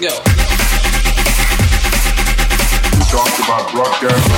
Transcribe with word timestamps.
Yo. 0.00 0.10
we 2.92 3.04
talked 3.06 3.38
about 3.40 3.72
broadcasting 3.72 4.33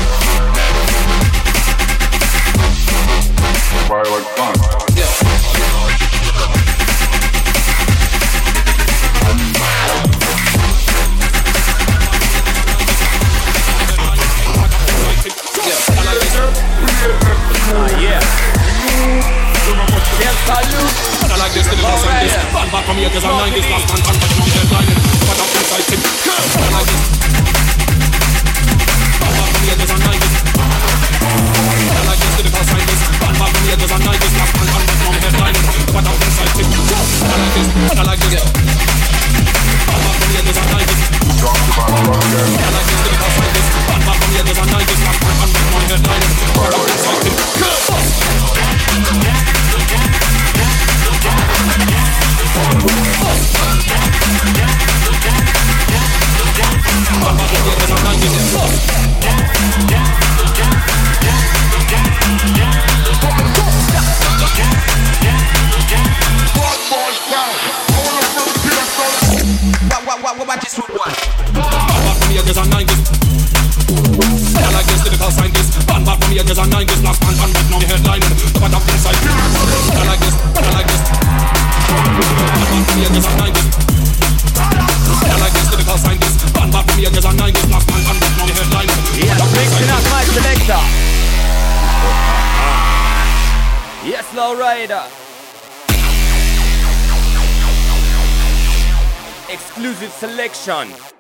Exclusive 100.47 100.87
selection. 100.87 101.17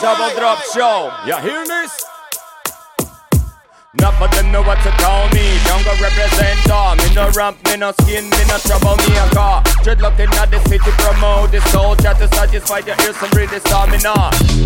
Double 0.00 0.34
drop 0.38 0.62
show. 0.62 1.12
You 1.26 1.36
hear 1.36 1.66
this? 1.66 2.15
Not 4.00 4.14
but 4.18 4.30
them 4.32 4.52
know 4.52 4.62
what 4.62 4.78
to 4.84 4.90
call 5.02 5.28
me. 5.30 5.56
Jungle 5.66 5.96
representer. 6.00 6.96
Me 7.00 7.08
no 7.14 7.30
ramp, 7.36 7.56
me 7.68 7.76
no 7.76 7.92
skin, 8.02 8.28
me 8.30 8.42
no 8.48 8.56
trouble 8.64 8.96
me 9.04 9.16
a 9.16 9.26
car. 9.34 9.62
Dreadlock 9.84 10.18
in 10.18 10.30
the 10.30 10.60
city 10.68 10.90
promote 10.98 11.50
the 11.50 11.60
soldier 11.72 12.12
to 12.14 12.26
satisfy 12.34 12.80
your 12.84 12.96
ears 13.06 13.16
and 13.22 13.32
really 13.36 13.60
stamina. 13.60 14.14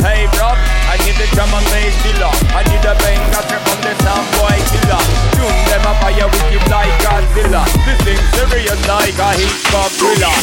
Hey 0.03 0.27
bro, 0.35 0.55
I 0.89 0.97
need 1.05 1.17
the 1.21 1.27
drum 1.37 1.51
and 1.53 1.67
bass 1.71 1.95
dealer. 2.03 2.33
I 2.57 2.65
need 2.67 2.85
a 2.85 2.95
bang 2.99 3.21
trip 3.47 3.63
from 3.69 3.81
the 3.85 3.93
sound 4.03 4.27
boy 4.39 4.57
killer. 4.73 5.03
Tune 5.37 5.61
them 5.69 5.85
fire 6.01 6.29
with 6.29 6.49
you 6.53 6.61
like 6.73 6.95
Godzilla. 7.05 7.63
This 7.85 7.99
thing 8.03 8.23
serious 8.35 8.81
like 8.89 9.19
a 9.19 9.31
hip 9.37 9.53
hop 9.71 9.91
thriller. 9.99 10.35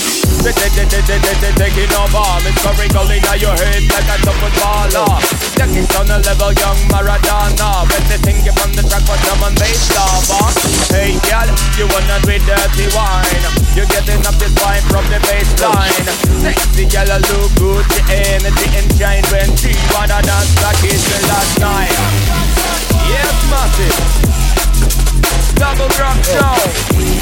Taking 1.57 1.91
over. 1.97 2.23
It's 2.45 2.55
curricle 2.61 3.09
in 3.11 3.25
your 3.41 3.51
head 3.51 3.83
like 3.89 4.07
a 4.07 4.15
top 4.23 4.37
footballer. 4.39 5.19
Taking 5.57 5.89
on 5.97 6.07
a 6.13 6.17
level 6.21 6.53
young 6.53 6.79
Maradona. 6.87 7.83
When 7.89 8.03
they 8.07 8.19
sing 8.21 8.39
it 8.45 8.53
from 8.55 8.76
the 8.77 8.85
track 8.85 9.01
for 9.09 9.17
drum 9.25 9.41
and 9.49 9.57
bass 9.57 9.89
lover. 9.97 10.45
Hey 10.93 11.17
girl, 11.25 11.49
you 11.81 11.89
wanna 11.89 12.21
do 12.21 12.37
dirty 12.45 12.85
wine? 12.93 13.43
You're 13.73 13.89
getting 13.89 14.21
up 14.29 14.37
this 14.37 14.53
wine 14.61 14.85
from 14.85 15.05
the 15.09 15.17
baseline. 15.25 16.05
Sexy 16.45 16.85
girl, 16.85 17.09
I 17.09 17.17
look 17.33 17.49
good. 17.57 17.83
The 17.89 18.01
energy 18.37 18.69
and 18.77 18.87
shine 18.93 19.25
when 19.33 19.49
she 19.57 19.73
wanna 19.93 20.21
dance 20.21 20.53
like 20.61 20.77
it's 20.85 21.01
the 21.09 21.19
last 21.25 21.57
night. 21.57 21.97
Yes, 23.09 23.33
massive. 23.49 23.97
Double 25.57 25.89
drop 25.97 26.21
show. 26.21 27.16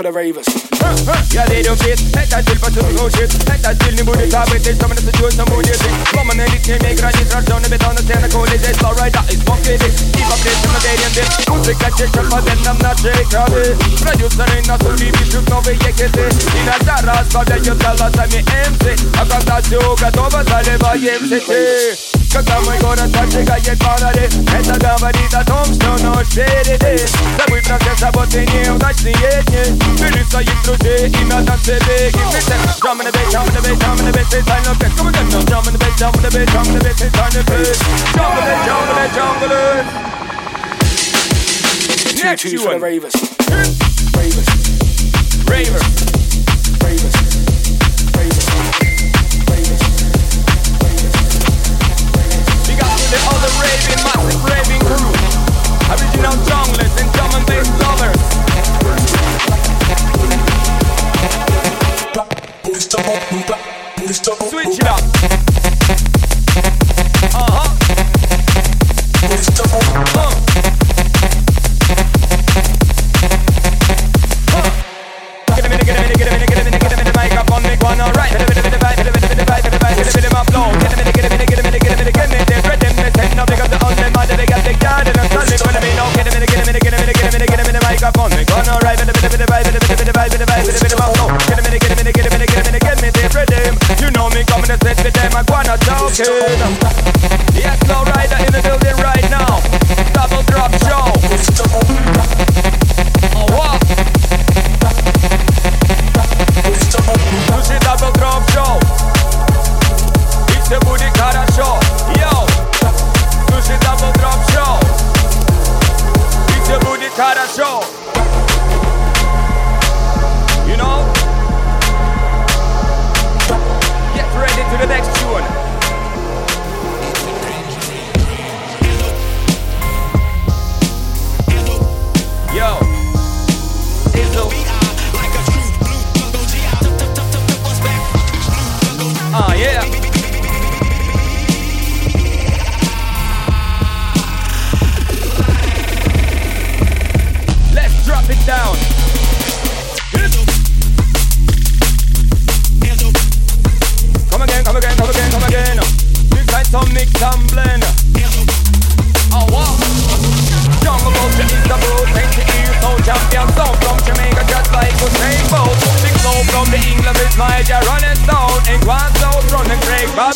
For 0.00 0.08
the 0.08 0.12
ravers. 0.12 0.48
Ja, 1.34 1.42
det 1.48 1.56
är 1.60 1.64
dumt 1.64 2.12
Detta 2.16 2.38
till 2.42 2.58
för 2.62 2.70
tuff 2.70 3.02
och 3.04 3.12
shit. 3.12 3.32
Detta 3.48 3.70
till 3.80 3.94
ni 3.96 4.02
borde 4.02 4.26
ta 4.30 4.42
bete 4.50 4.72
Som 4.80 4.90
en 4.90 4.96
situation 4.96 5.32
som 5.38 5.46
borde 5.52 5.74
se 5.82 5.90
Kommer 6.14 6.34
med 6.34 6.48
lite 6.52 6.72
mer 6.84 6.94
granitration 7.00 7.62
Betong 7.72 7.96
och 8.00 8.04
sten 8.06 8.24
och 8.24 8.32
kol 8.32 8.48
Det 8.50 8.68
är 8.70 8.74
slow 8.80 8.94
rider 9.00 9.24
i 9.32 9.36
smoking 9.42 9.80
it 9.86 9.94
Keep 10.14 10.30
up 10.34 10.40
det 10.44 10.54
som 10.62 10.72
en 10.76 10.82
variant 10.86 11.14
det 11.16 11.26
Musik 11.52 11.82
att 11.86 12.00
jag 12.00 12.08
köpa 12.14 12.38
den 12.48 12.60
namnar 12.66 12.94
sig 13.02 13.24
kravi 13.32 13.64
Produceren 14.02 14.64
har 14.70 14.78
så 14.84 14.90
liv 15.00 15.14
i 15.22 15.24
sjuk 15.30 15.46
Nå 15.50 15.58
vi 15.66 15.72
gick 15.82 15.98
det 16.16 16.28
Dina 16.52 16.76
darras 16.88 17.28
Vad 17.34 17.50
jag 17.52 17.58
gör 17.66 17.78
alla 17.90 18.08
sig 18.16 18.28
med 18.32 18.42
MC 18.68 18.84
Jag 19.18 19.26
kan 19.30 19.42
ta 19.48 19.56
tåg 19.70 19.98
att 20.06 20.16
över 20.24 20.42
Sale 20.48 20.74
var 20.82 20.94
jämsikt 21.06 22.09
Когда 22.31 22.59
мой 22.61 22.77
город 22.79 23.11
поджигает 23.13 23.81
фонари 23.81 24.25
Это 24.25 24.79
говорит 24.79 25.33
о 25.33 25.43
том, 25.45 25.65
что 25.65 25.97
ночь 26.03 26.27
впереди 26.27 27.05
Забыть 27.37 27.65
про 27.65 27.79
все 27.79 27.95
заботы 27.97 28.45
неудачные 28.45 29.13
дни 29.13 29.79
Бери 29.99 30.23
своих 30.29 30.63
друзей 30.63 31.09
и 31.09 31.25
на 31.25 31.41
себе 31.57 32.11
Give 32.11 32.27
me 32.31 32.65
Drum 32.85 32.99
in 32.99 33.05
the 33.05 33.11
bass, 33.11 33.31
drum 33.31 33.47
in 33.47 33.55
the 33.55 33.61
bass, 33.61 33.79
drum 33.79 33.99
in 33.99 34.05
the 34.05 34.11
bass 34.11 34.33
It's 34.33 34.45
time 34.45 34.63
to 34.63 34.75
pick 34.77 34.95
Come 34.95 35.07
again 35.07 35.29
now 35.29 35.41
Drum 35.41 35.65
in 35.65 35.73
the 35.73 35.79
bass, 35.79 35.95
drum 35.97 36.13
in 36.13 36.21
the 36.21 36.29
bass, 36.29 36.51
drum 36.51 36.67
in 36.67 36.73
the 36.73 36.79
bass 36.83 37.01
It's 37.01 37.15
time 37.15 37.31
to 37.31 37.41
pick 37.43 37.75
Jungle 38.13 38.45
it, 38.45 38.59
jungle 38.65 38.97
it, 39.01 39.11
jungle 39.15 39.51
it 39.51 40.15
Next 42.23 42.41
Two 42.41 42.49
you 42.49 42.57
for 42.59 42.69
the 42.69 42.75
one 42.75 42.81
ravers. 42.81 43.13
Ravers. 44.15 44.47
Raver 45.49 45.79
Ravers. 45.79 46.28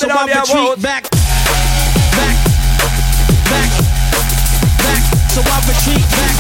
So 0.05 0.09
Babylon, 0.09 0.29
I 0.29 0.33
yeah, 0.33 0.41
retreat 0.45 0.83
back, 0.83 1.09
back, 2.13 2.37
back, 3.49 3.73
back. 4.85 5.01
So 5.33 5.41
I 5.41 5.65
retreat 5.65 6.05
back, 6.13 6.37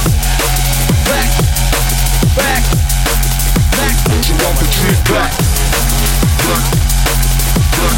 back, 1.08 1.32
Back, 2.36 2.64
back. 3.72 3.96
So 4.20 4.36
I 4.36 4.52
retreat 4.60 5.00
back. 5.08 5.32
Back, 6.44 6.66
back, 7.80 7.96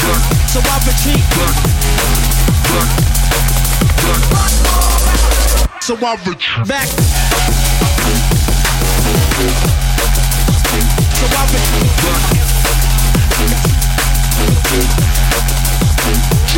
back. 0.00 0.24
So 0.48 0.60
I 0.64 0.80
retreat. 0.88 1.24
So 5.82 5.92
I 6.00 6.16
retreat. 6.24 6.66
back. 9.66 9.75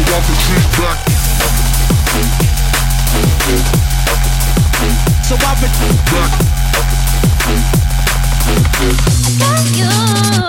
Back. 0.08 0.24
So. 5.24 5.36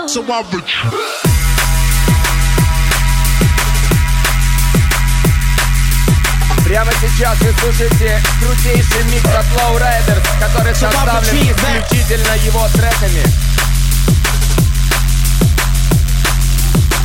So. 0.07 0.23
Прямо 6.63 6.91
сейчас 7.01 7.37
вы 7.39 7.53
слушаете 7.59 8.21
крутейший 8.39 9.03
микс 9.11 9.25
от 9.25 9.45
Low 9.57 9.77
Riders, 9.77 10.21
который 10.39 10.75
составлен 10.75 11.23
исключительно 11.23 12.35
его 12.45 12.67
треками. 12.69 13.23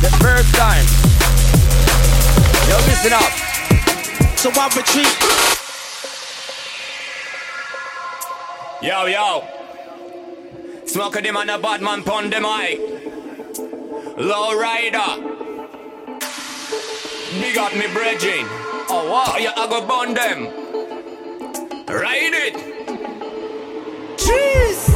The 0.01 0.09
first 0.19 0.55
time. 0.55 1.04
Yo, 2.67 2.77
listen 2.77 3.13
up. 3.13 3.31
So 4.37 4.49
I 4.53 4.67
retreat. 4.75 5.15
Yo, 8.81 9.05
yo. 9.05 9.43
Smoke 10.85 11.21
them 11.21 11.37
and 11.37 11.49
a 11.51 11.57
bad 11.57 11.81
man 11.81 12.03
pon 12.03 12.29
the 12.29 12.39
mic. 12.41 12.79
Low 14.17 14.57
rider. 14.59 15.35
Big 17.39 17.57
up 17.57 17.73
me 17.75 17.87
bridging. 17.93 18.45
Oh 18.87 19.09
what? 19.11 19.29
Oh, 19.29 19.37
yeah, 19.37 19.53
I 19.57 19.67
go 19.67 19.85
burn 19.85 20.13
them. 20.13 20.47
Ride 21.87 22.33
it. 22.33 22.55
Jeez. 24.17 24.87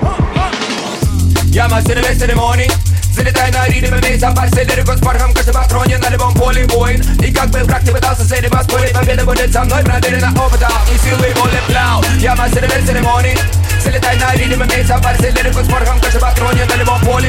Huh, 0.00 0.16
huh. 0.34 1.46
Yeah, 1.50 1.68
man, 1.68 1.82
see 1.84 1.94
the 1.94 2.02
next 2.02 2.22
in 2.22 2.28
the 2.28 2.36
morning. 2.36 2.70
Залетай 3.19 3.51
на 3.51 3.67
ритм 3.67 3.95
и 3.95 4.01
весь 4.01 4.19
запас 4.19 4.51
лирику 4.51 4.93
с 4.93 4.99
порохом 4.99 5.33
каждый 5.33 5.53
патроне 5.53 5.97
на 5.97 6.09
любом 6.09 6.33
поле 6.33 6.65
воин 6.67 7.01
И 7.21 7.31
как 7.31 7.49
бы 7.49 7.59
враг 7.59 7.83
не 7.83 7.91
пытался 7.91 8.23
с 8.23 8.31
этим 8.31 8.49
поспорить 8.49 8.93
Победа 8.93 9.25
будет 9.25 9.53
со 9.53 9.63
мной 9.63 9.83
проверена 9.83 10.31
опытом 10.31 10.71
И 10.93 10.97
силой 10.97 11.33
воли 11.35 11.59
пляу 11.67 12.03
Я 12.19 12.35
мастер 12.35 12.63
весь 12.63 12.85
церемоний 12.85 13.37
Залетай 13.83 14.17
на 14.17 14.33
ритм 14.35 14.63
и 14.63 14.75
весь 14.75 14.87
запас 14.87 15.19
лирику 15.19 15.63
с 15.63 15.67
порохом 15.67 15.99
каждый 15.99 16.19
патроне 16.19 16.65
на 16.65 16.75
любом 16.75 16.99
поле 17.01 17.28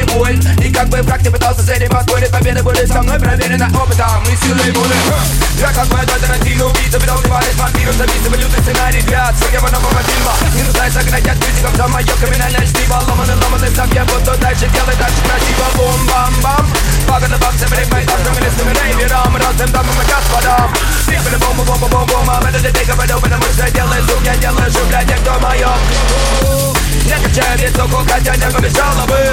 как 0.82 0.90
бы 0.90 1.02
враг 1.02 1.22
не 1.22 1.30
пытался 1.30 1.62
с 1.62 1.68
этим 1.68 1.90
поспорить 1.90 2.30
Победа 2.30 2.62
будет 2.62 2.88
со 2.88 3.02
мной 3.02 3.16
проверена 3.18 3.70
опытом. 3.70 4.22
И 4.26 4.34
силой 4.34 4.72
воли 4.72 4.96
Я 5.60 5.70
как 5.70 5.86
моя 5.92 6.04
дочь 6.04 6.20
Тарантино 6.20 6.66
убийца 6.66 6.98
Видал 6.98 7.18
убивались 7.18 7.54
вампиром 7.54 7.94
Записывай 7.94 8.38
лютый 8.38 8.62
сценарий 8.62 9.02
для 9.02 9.32
своего 9.32 9.68
нового 9.68 10.02
фильма 10.02 10.32
Не 10.56 10.62
нуждаюсь 10.64 10.96
оградять 10.96 11.38
критиков 11.38 11.76
за 11.76 11.86
мое 11.86 12.12
криминальное 12.18 12.66
чтиво. 12.66 12.98
Ломаный 13.06 13.70
сам 13.76 13.90
я 13.92 14.04
буду 14.04 14.36
дальше 14.42 14.66
делать 14.74 14.98
дальше 14.98 15.22
красиво. 15.22 15.66
Бум-бам-бам. 15.76 16.66
Паганы 17.06 17.38
бамсы, 17.38 17.68
брейкмейт, 17.68 18.10
автомобилистами 18.10 18.74
рейверам 18.74 19.36
Разным 19.36 19.70
дамам 19.70 19.94
и 20.02 20.10
господам 20.10 20.74
Сипали 21.06 21.36
бум-бум-бум-бум-бум. 21.36 22.30
А 22.30 22.42
это 22.48 22.58
для 22.58 22.70
тех, 22.72 22.88
кто 22.88 23.20
потому 23.20 23.42
что 23.54 23.70
делает 23.70 24.02
звук 24.02 24.22
Я 24.24 24.36
делаю 24.36 24.72
шум 24.72 24.88
для 24.88 25.04
тех, 25.04 25.20
кто 25.20 25.30
в 25.30 25.42
моем 25.42 25.78
Я 27.06 27.18
качаю 27.22 27.58
високо, 27.58 28.02
хотя 28.10 28.34
не 28.34 28.50
помешало 28.50 29.06
бы 29.06 29.32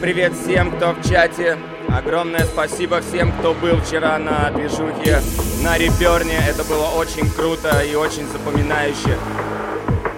привет 0.00 0.32
всем, 0.34 0.70
кто 0.76 0.92
в 0.92 1.08
чате. 1.08 1.58
Огромное 1.88 2.44
спасибо 2.44 3.00
всем, 3.00 3.32
кто 3.32 3.54
был 3.54 3.80
вчера 3.80 4.18
на 4.18 4.50
движухе 4.50 5.20
на 5.62 5.76
Реперне. 5.78 6.38
Это 6.48 6.62
было 6.64 6.86
очень 6.96 7.28
круто 7.30 7.80
и 7.80 7.94
очень 7.94 8.26
запоминающе. 8.28 9.18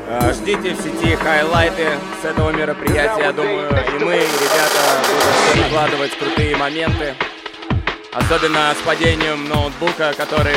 Э, 0.09 0.33
Ждите 0.33 0.75
в 0.75 0.81
сети 0.81 1.15
хайлайты 1.17 1.87
с 2.21 2.25
этого 2.25 2.51
мероприятия. 2.51 3.23
Я 3.23 3.33
думаю, 3.33 3.69
и 3.71 4.05
мы, 4.05 4.17
и 4.17 4.19
ребята 4.19 5.01
будут 5.09 5.65
выкладывать 5.65 6.19
крутые 6.19 6.57
моменты. 6.57 7.15
Особенно 8.13 8.75
с 8.75 8.85
падением 8.85 9.49
ноутбука, 9.49 10.13
который 10.17 10.57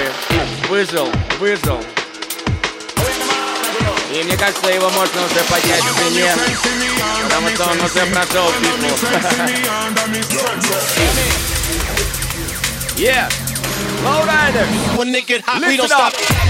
выжил, 0.69 1.07
выжил. 1.39 1.77
И 4.13 4.23
мне 4.23 4.37
кажется, 4.37 4.71
его 4.71 4.89
можно 4.91 5.25
уже 5.25 5.43
поднять 5.49 5.81
в 5.81 5.97
цене, 5.97 6.31
потому 7.23 7.49
что 7.49 7.63
он 7.63 7.81
уже 7.81 8.05
прошел 8.13 8.51
битву. 8.61 9.07
Yeah! 12.95 13.27
Lowrider! 14.03 14.67
When 14.95 15.15
it 15.15 15.25
get 15.25 15.41
hot, 15.41 15.61
we 15.65 15.77
don't 15.77 15.85
it 15.85 15.91
up. 15.91 16.42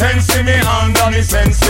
Under 0.00 0.14
me 0.14 0.20
sense 0.20 0.44
me, 0.44 0.52
under 0.60 1.10
me 1.10 1.22
sense 1.22 1.62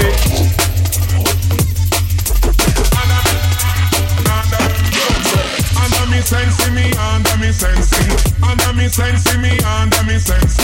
Under 5.79 6.11
me 6.11 6.21
sense 6.21 6.71
me, 6.71 6.93
under 6.93 7.37
me 7.39 7.53
sense 7.53 8.43
Under 8.43 8.73
me 8.75 8.89
sense 8.89 9.39
me, 9.39 9.59
under 9.65 10.05
me 10.05 10.19
sense 10.19 10.59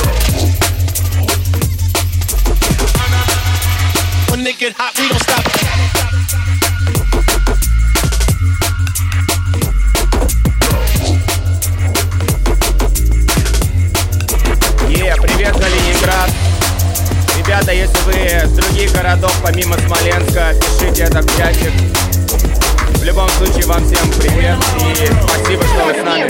When 4.31 4.45
they 4.45 4.53
get 4.53 4.75
hot, 4.75 4.99
we 4.99 5.09
don't 5.09 5.23
stop. 5.23 5.84
Ребята, 17.55 17.73
если 17.73 17.99
вы 17.99 18.15
с 18.15 18.51
других 18.51 18.93
городов, 18.93 19.33
помимо 19.41 19.77
Смоленска, 19.79 20.55
пишите 20.81 21.05
это 21.05 21.23
в 21.23 21.39
чатик. 21.39 21.71
В 22.99 23.05
любом 23.05 23.29
случае, 23.29 23.65
вам 23.67 23.85
всем 23.87 24.11
привет 24.19 24.59
и 24.81 25.07
спасибо, 25.23 25.63
что 25.63 25.85
вы 25.85 25.95
с 25.95 26.03
нами. 26.03 26.25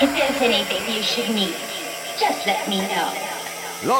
If 0.00 0.14
there's 0.14 0.40
anything 0.40 0.86
you 0.86 1.02
should 1.02 1.28
need, 1.30 1.56
just 2.20 2.46
let 2.46 2.68
me 2.68 2.82
know. 2.82 3.10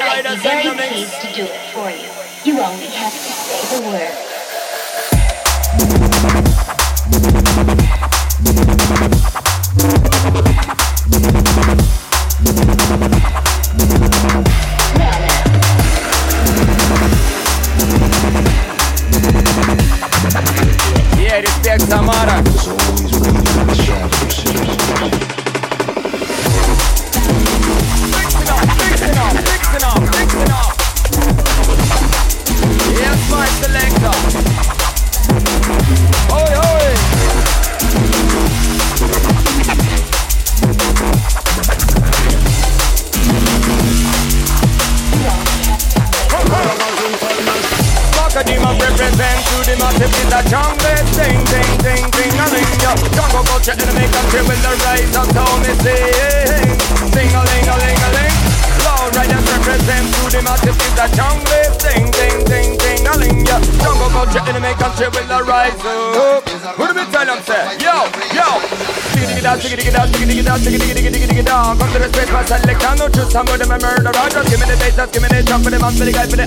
I'd 0.00 0.23
be 0.23 0.37
very 0.37 0.71
pleased 0.76 1.21
to 1.23 1.26
do 1.35 1.42
it 1.42 1.61
for 1.75 1.90
you. 1.90 2.07
You 2.45 2.61
only 2.61 2.87
have 2.87 3.12
to 3.12 3.18
say 3.18 3.76
the 3.76 3.88
word. 3.90 4.27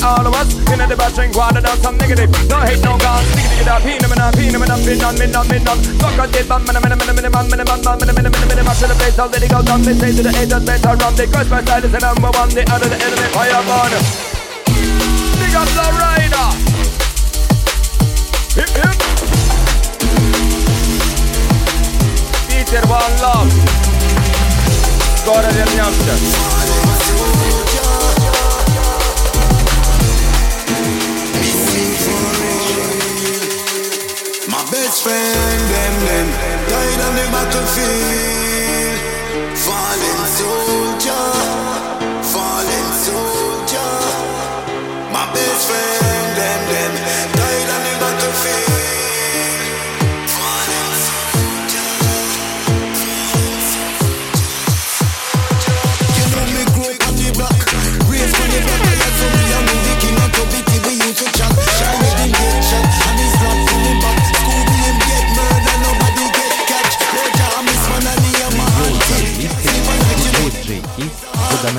all 0.03 0.25
of 0.25 0.33
us. 0.33 0.49
In 0.71 0.79
the 0.81 0.95
bus 0.95 1.13
drink 1.15 1.35
water, 1.35 1.61
down 1.61 1.77
some 1.77 1.97
negative. 1.97 2.29
No 2.49 2.57
hate, 2.61 2.81
no 2.83 2.97
guns. 2.97 3.27
Stick 3.31 3.61
it 3.61 3.65
the 3.65 3.75
pin 3.85 4.01
In 4.01 4.21
and 4.21 4.33
pin 4.35 4.55
In 4.55 4.61
and 4.61 4.81
pin 4.81 5.01
on, 5.01 5.15
pin 5.15 5.35
on, 5.35 5.45
pin 5.47 5.67
on. 5.67 5.77
Fuck 6.01 6.19
on 6.19 6.29
the 6.31 6.41
bum, 6.47 6.65
man, 6.65 6.75
man, 6.81 6.89
man, 6.89 6.97
man, 6.97 7.15
man, 7.15 7.31
man, 7.31 7.45
man, 7.47 7.61
man, 7.61 7.65
man, 7.65 7.81
man, 7.81 8.09
man, 8.09 8.23
man, 8.23 8.65
man, 8.65 8.77
the 8.81 8.95
place 8.97 9.19
already 9.19 9.47
goes 9.47 9.69
on. 9.69 9.81
They 9.81 9.93
say 9.93 10.11
to 10.15 10.23
the 10.23 10.31
haters, 10.31 10.63
better 10.65 10.95
run. 10.97 11.13
They 11.15 11.27
crush 11.27 11.49
my 11.49 11.61
side 11.63 11.85
is 11.85 11.91
the 11.91 11.99
number 11.99 12.31
one. 12.33 12.49
The 12.49 12.65
other, 12.71 12.89
the 12.89 12.97
enemy, 12.97 13.27
fire 13.35 13.61
burn. 13.67 13.93
Big 15.37 15.55
up 15.55 15.69
the 15.69 15.85
rider. 16.01 16.47
Hip, 18.57 18.71
hip. 18.81 18.97
Teacher, 22.49 22.83
one 22.89 23.15
love. 23.21 23.51
Skåra 25.21 25.51
den 25.51 25.69
jamsen. 25.77 26.19
Friend, 35.51 35.67
them, 35.71 35.95
them, 36.07 36.59
died 36.69 36.99
on 37.07 37.13
the 37.15 37.25
battlefield. 37.33 38.97
Fallen 39.65 40.21
soldier, 40.37 41.27
fallen 42.33 42.87
soldier. 43.05 43.93
My 45.13 45.25
best 45.33 45.67
friend, 45.67 46.10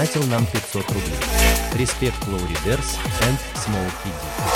задонатил 0.02 0.25
нам 0.25 0.47
500 0.47 0.88
рублей. 0.88 1.14
Респект 1.75 2.26
Лоури 2.26 2.56
Дерс 2.64 2.99
and 3.21 3.38
Small 3.54 3.90
Kiddy. 4.02 4.52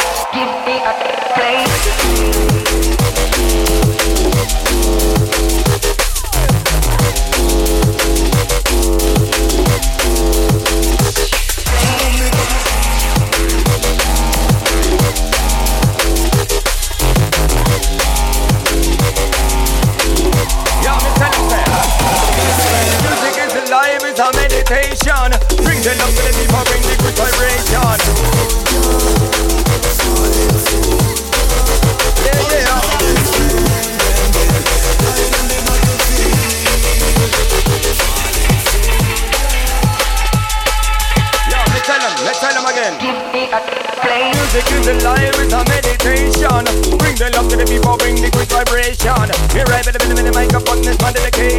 The 47.56 47.64
the 47.64 47.72
people, 47.72 47.96
bring 47.96 48.16
the 48.16 48.28
good 48.28 48.48
vibration. 48.52 49.32
Me 49.56 49.64
right 49.72 49.80
with 49.80 49.96
the 49.96 50.14
minute, 50.14 50.34
microphone 50.34 50.84
is 50.84 51.00
my 51.00 51.10
dedication. 51.10 51.55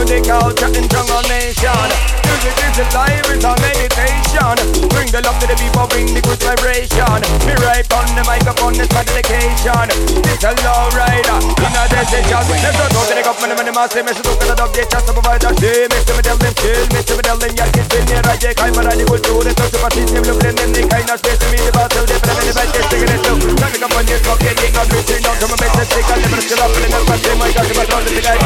To 0.00 0.06
the 0.08 0.16
culture 0.24 0.64
and 0.64 0.88
jungle 0.88 1.20
nation. 1.28 1.88
Music 2.24 2.56
is 2.56 2.88
alive, 2.88 3.20
it's 3.20 3.44
a 3.44 3.52
meditation. 3.52 4.56
Bring 4.88 5.12
the 5.12 5.20
love 5.20 5.36
to 5.44 5.46
the 5.50 5.52
people, 5.60 5.84
bring 5.92 6.08
the 6.08 6.24
good 6.24 6.40
vibration. 6.40 7.20
Me 7.44 7.52
right 7.60 7.84
on 7.92 8.08
the 8.16 8.24
microphone 8.24 8.80
is 8.80 8.88
my 8.96 9.04
dedication. 9.04 9.92
It's 10.24 10.40
a 10.40 10.56
low 10.64 10.88
rider, 10.96 11.36
in 11.44 11.76
a 11.76 11.84
decision. 11.92 12.40
Let's 12.48 12.80
go 12.80 12.88
to 12.88 13.12
the 13.12 13.20
government, 13.20 13.60
and 13.60 13.68
the 13.68 13.74
massive 13.76 14.08
message 14.08 14.24
to 14.24 14.40
the 14.40 14.60
provide 15.20 15.44
a 15.44 15.52
day. 15.60 15.84
Mr. 15.92 16.16
Me 16.16 16.22
tell 16.24 16.38
them, 16.40 16.54
chill, 16.56 16.80
Mr. 16.96 17.12
Me 17.20 17.22
tell 17.22 17.36
them, 17.36 17.52
yeah, 17.52 17.68
kids 17.68 17.92
in 17.92 18.04
here, 18.08 18.24
I 18.24 18.36
take 18.40 18.56
time, 18.56 18.72
but 18.72 18.88
I 18.88 18.96
need 18.96 19.04
to 19.04 19.20
do 19.20 19.36
the 19.44 19.52
of 19.52 19.84
a 19.84 19.88
system, 19.92 20.24
look 20.24 20.40
them, 20.40 20.70
they 20.72 20.84
kind 20.88 21.12
of 21.12 21.20
space 21.20 21.36
to 21.36 21.46
me, 21.52 21.60
the 21.60 21.72
battle, 21.76 22.08
put 22.08 22.24
them 22.24 22.40
in 22.40 22.44
the 22.48 22.52
bed, 22.56 22.68
just 22.72 22.88
taking 22.88 23.12
it. 23.12 23.20
Time 23.20 23.68
to 23.68 23.78
come 23.84 23.92
on, 23.92 24.04
yes, 24.08 24.24
okay, 24.24 24.52
they 24.56 24.70
got 24.72 24.88
reaching 24.88 25.20
down 25.20 25.36
to 25.36 25.44
my 25.44 25.56
let's 25.60 25.92
take 25.92 26.08
a 26.08 26.14
little 26.16 26.40
still 26.40 26.62
up, 26.64 26.72
and 26.72 26.88
then 26.88 27.04
say, 27.20 27.34
my 27.36 27.52
God, 27.52 27.68
if 27.68 27.76
I 27.76 27.84
the 27.84 28.22
guy, 28.24 28.36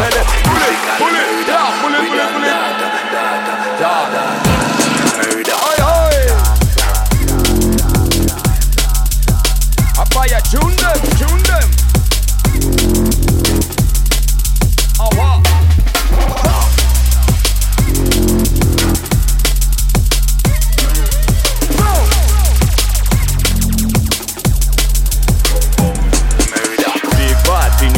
pull 0.43 0.59
it, 0.59 0.79
pull 0.99 1.44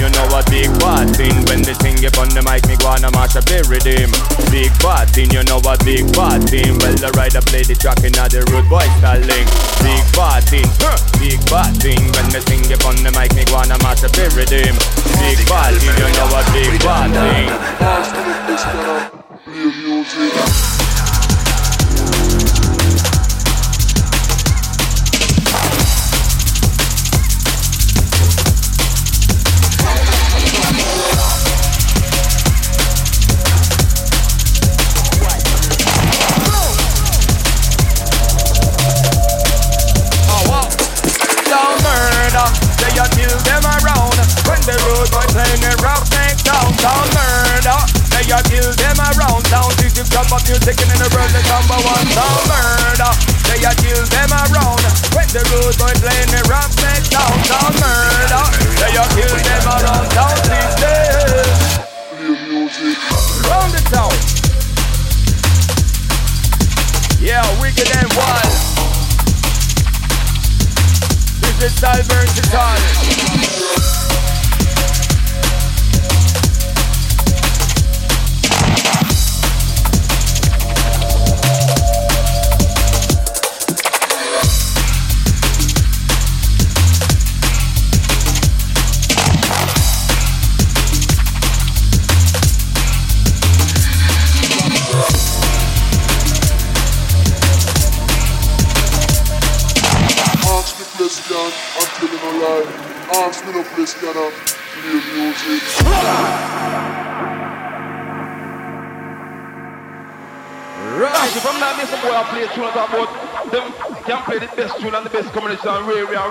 you 0.07 0.11
know 0.11 0.27
what 0.29 0.49
big 0.51 0.69
bad 0.79 1.17
thing 1.17 1.35
When 1.47 1.63
the 1.63 1.75
thing 1.75 1.86
get 2.07 2.19
on 2.23 2.31
the 2.31 2.43
mic, 2.47 2.63
me 2.71 2.79
go 2.79 2.95
on 2.95 3.03
a 3.03 3.11
mash 3.11 3.35
up 3.35 3.43
the 3.51 3.59
rhythm. 3.67 4.15
Big 4.55 4.71
bad 4.79 5.11
thing, 5.11 5.27
you 5.35 5.43
know 5.51 5.59
what 5.67 5.83
big 5.83 6.07
bad 6.15 6.47
thing. 6.47 6.79
Well, 6.79 6.95
the 6.95 7.11
rider 7.19 7.43
play 7.43 7.67
the 7.67 7.75
track 7.75 8.07
in 8.07 8.15
the 8.15 8.47
road 8.55 8.71
boy 8.71 8.87
styling 9.03 9.47
Big 9.83 10.07
bad 10.15 10.47
thing, 10.47 10.71
huh, 10.79 10.95
big 11.19 11.43
bad 11.51 11.75
thing. 11.83 11.99
When 12.15 12.31
the 12.31 12.39
thing 12.47 12.63
get 12.71 12.87
on 12.87 12.95
the 13.03 13.11
mic, 13.11 13.35
me 13.35 13.43
go 13.51 13.59
on 13.59 13.75
a 13.75 13.79
mash 13.83 14.07
up 14.07 14.15
the 14.15 14.31
rhythm. 14.39 14.79
Big 15.19 15.43
bad 15.51 15.75
thing, 15.83 15.99
you 15.99 16.07
know 16.15 16.31
what 16.31 16.47
big 16.55 16.79
bad 16.79 17.11
thing. 17.11 17.51
Down 17.83 18.07
playing 45.87 46.03
the 46.03 46.03
rock 46.03 46.05
neck 46.11 46.37
down 46.43 46.71
Down 46.83 47.07
murder, 47.15 47.79
they 48.11 48.27
a 48.31 48.39
kill 48.43 48.71
them 48.75 48.99
around 48.99 49.43
Down 49.51 49.71
system 49.79 50.07
top 50.11 50.33
of 50.33 50.43
music 50.47 50.79
in 50.83 50.89
the 50.91 51.09
world 51.15 51.31
the 51.31 51.43
number 51.47 51.79
one 51.79 52.07
Down 52.11 52.43
murder, 52.51 53.13
they 53.47 53.63
a 53.63 53.73
kill 53.79 54.03
them 54.11 54.31
around. 54.33 54.83
When 55.15 55.29
the 55.33 55.43
road 55.53 55.75
boy 55.79 55.96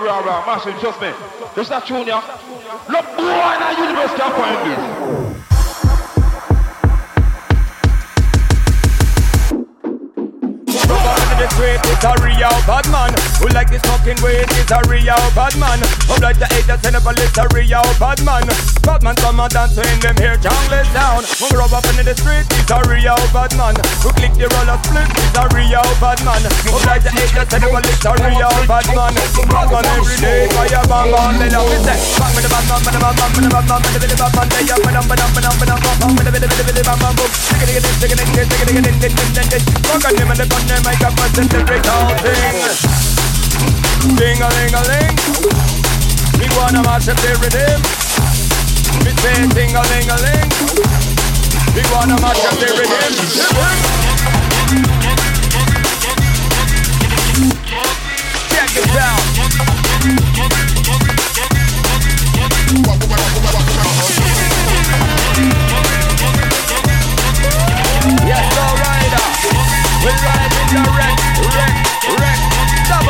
Rah 0.06 0.20
Rah. 0.20 0.46
Master, 0.46 0.72
trust 0.78 1.00
me. 1.00 1.10
Just 1.56 1.70
that 1.70 1.84
tune, 1.84 2.06
yeah. 2.06 2.22
Look, 2.88 3.06
boy, 3.18 3.50
in 3.54 3.60
the 3.60 3.82
universe 3.82 4.14
can 4.14 4.30
find 4.38 4.70
this. 4.70 5.45
It's 11.96 12.04
a 12.04 12.12
real 12.20 12.52
bad 12.68 12.84
man. 12.92 13.12
Who 13.40 13.48
like 13.56 13.72
this 13.72 13.80
fucking 13.88 14.20
weed, 14.20 14.44
it's 14.60 14.68
a 14.68 14.80
real 14.84 15.16
bad 15.32 15.56
man. 15.56 15.80
Who 16.04 16.14
like 16.20 16.36
the 16.36 16.44
hate, 16.52 16.68
that's 16.68 16.84
in 16.84 16.92
a 16.92 17.00
police, 17.00 17.32
a 17.40 17.48
real 17.56 17.84
bad 17.96 18.20
man. 18.20 18.44
Bad 18.84 19.00
man 19.00 19.16
come 19.16 19.40
and 19.40 19.48
dance 19.48 19.76
in 19.80 19.96
them 20.04 20.16
here, 20.20 20.36
jungle 20.36 20.84
down. 20.92 21.24
Who 21.40 21.48
rub 21.56 21.72
up 21.72 21.88
in 21.88 22.04
the 22.04 22.12
street, 22.12 22.44
it's 22.52 22.68
a 22.68 22.78
real 22.84 23.16
bad 23.32 23.56
man. 23.56 23.74
Who 24.04 24.12
click 24.12 24.36
the 24.36 24.44
roller 24.52 24.76
split, 24.84 25.08
it's 25.08 25.36
a 25.40 25.44
real 25.56 25.88
bad 25.96 26.20
man. 26.20 26.44
Who 26.68 26.76
like 26.84 27.00
the 27.00 27.12
hate, 27.16 27.32
that's 27.32 27.52
in 27.56 27.64
a 27.64 27.68
police, 27.72 28.04
a 28.04 28.12
real 28.12 28.52
bad 28.68 28.86
man. 28.92 29.12
Bad 29.48 29.68
man 29.72 29.86
every 29.96 30.16
day, 30.20 30.52
fire 30.52 30.84
bang 30.84 31.16
on, 31.16 31.40
up 31.40 31.68
his 31.72 31.84
head. 31.88 32.00
Bang 32.20 32.32
with 32.36 32.44
the 32.44 32.50
bad 32.52 32.64
man, 32.68 32.80
with 32.84 32.92
the 32.92 33.00
bad 33.00 33.16
man, 33.16 33.28
with 33.32 33.44
the 33.44 33.50
bad 33.56 33.64
man, 33.64 33.80
with 33.80 34.04
the 34.04 34.16
bad 34.20 34.32
man, 34.36 34.46
they 34.52 34.68
up, 34.68 34.84
and 34.84 34.98
up, 35.00 35.08
and 35.08 35.22
up, 35.24 35.32
and 35.32 35.48
up, 35.48 35.60
and 35.64 35.72
up, 35.72 35.80
and 35.80 36.04
up, 36.04 36.12
with 36.12 36.26
the 36.28 36.32
bad 36.36 36.44
man, 36.44 36.60
with 36.60 36.76
the 36.76 36.82
bad 36.84 36.98
man, 37.00 37.12
boom. 37.16 37.30
Stick 37.32 37.72
it, 37.72 37.80
stick 37.80 38.12
it, 38.12 38.20
stick 38.20 38.36
it, 38.36 38.46
stick 38.52 38.60
it, 38.60 38.68
stick 38.68 38.84
it, 38.84 39.00
stick 39.00 39.16
it, 39.16 39.32
stick 39.32 39.52
it. 39.56 39.62
Fuck 39.88 40.04
on 40.04 40.12
him 40.12 40.28
and 40.28 40.38
the 40.38 40.44
gun, 40.44 40.62
them 40.68 40.82
make 40.84 41.00
up 41.00 41.16
a 41.16 41.26
celebrate 41.56 41.85
all 41.85 41.85
things. 42.18 42.82
Ding 44.18 44.42
a 44.42 44.48
ling 44.56 44.74
a 44.74 44.82
ling. 44.90 45.16
Me 46.38 46.46
wanna 46.56 46.82
match 46.82 47.08
up 47.08 47.16
the 47.22 47.32
rhythm. 47.40 47.80
Me 49.04 49.12
say 49.22 49.46
ding 49.54 49.74
a 49.74 49.82
ling 49.90 50.10
a 50.10 50.16
ling. 50.24 50.50
Me 51.74 51.82
wanna 51.92 52.20
match 52.20 52.44
up 52.44 52.58
the 52.58 52.66
rhythm. 52.78 53.45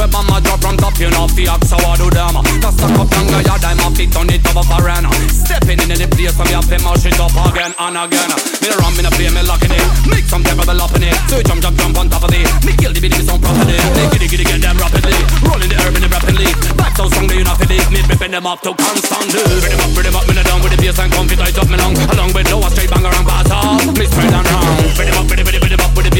comprehend. 0.00 0.10
Where 0.16 0.24
my 0.24 0.40
drop 0.40 0.60
from 0.60 0.76
top, 0.76 0.96
you 0.98 1.10
know, 1.10 1.26
the 1.28 1.48
ox, 1.48 1.70
how 1.70 1.84
I 1.84 1.96
do 1.96 2.08
them. 2.08 2.36
Just 2.60 2.78
stuck 2.78 2.96
up 2.96 3.10
younger, 3.12 3.40
yeah, 3.44 3.68
I'm 3.68 3.80
a 3.84 3.88
fit 3.92 4.16
on 4.16 4.30
it 4.30 4.40
over 4.48 4.64
for 4.64 4.88
an. 4.88 5.04
Stepping 5.28 5.80
in 5.80 5.92
the 5.92 6.08
place, 6.08 6.36
so 6.36 6.44
me 6.44 6.56
have 6.56 6.68
to 6.68 6.78
mash 6.80 7.04
it 7.04 7.20
up 7.20 7.34
again 7.36 7.72
and 7.76 7.96
again. 8.00 8.30
Me 8.60 8.68
the 8.68 8.76
me 8.96 9.02
the 9.04 9.10
play, 9.12 9.28
me 9.28 9.42
locking 9.44 9.74
it. 9.74 9.84
Make 10.08 10.24
some 10.24 10.44
of 10.44 10.68
a 10.68 10.74
lop 10.74 10.94
in 10.96 11.04
it. 11.04 11.16
So 11.28 11.42
jump, 11.42 11.60
jump, 11.60 11.76
jump 11.76 11.98
on 11.98 12.08
top 12.08 12.24
of 12.24 12.32
it. 12.32 12.48
Me 12.64 12.72
kill 12.76 12.92
the 12.92 13.00
beat, 13.00 13.14
some 13.20 13.40
property. 13.40 13.76
Me 13.76 14.02
giddy, 14.16 14.28
giddy, 14.28 14.44
get 14.44 14.60
them 14.62 14.76
rapidly. 14.80 15.16
Rolling 15.44 15.68
the 15.68 15.76
herb 15.76 15.96
in 15.96 16.02
the 16.02 16.08
rapidly. 16.08 16.48
Back 16.76 16.96
so 16.96 17.08
strong, 17.12 17.28
they 17.28 17.40
you 17.40 17.44
not 17.44 17.60
it. 17.60 17.84
Me 17.92 18.00
ripping 18.08 18.32
them 18.32 18.46
up 18.46 18.60
to 18.64 18.72
constantly. 18.72 19.42
Bring 19.60 19.72
them 19.74 19.84
up, 19.84 19.90
bring 19.92 20.06
them 20.08 20.16
up, 20.16 20.24
me 20.26 20.32
the 20.34 20.44
down 20.44 20.60
with 20.64 20.72
the 20.72 20.78
bass 20.80 20.98
and 20.98 21.12
comfy 21.12 21.36
tight 21.36 21.56
up 21.58 21.68
me 21.68 21.76
long. 21.76 21.94
Along 22.16 22.32
with 22.32 22.48
lower 22.48 22.70
straight 22.72 22.90
banger 22.90 23.12
and 23.12 23.26
bass 23.26 23.50
off. 23.52 23.84
Me 23.96 24.04
spread 24.08 24.32
and 24.32 24.46
round. 24.48 24.96
Bring 24.96 25.08
them 25.12 25.18
up, 25.20 25.26
bring 25.28 25.40
them, 25.40 25.48
up 25.48 25.54
the 25.54 25.59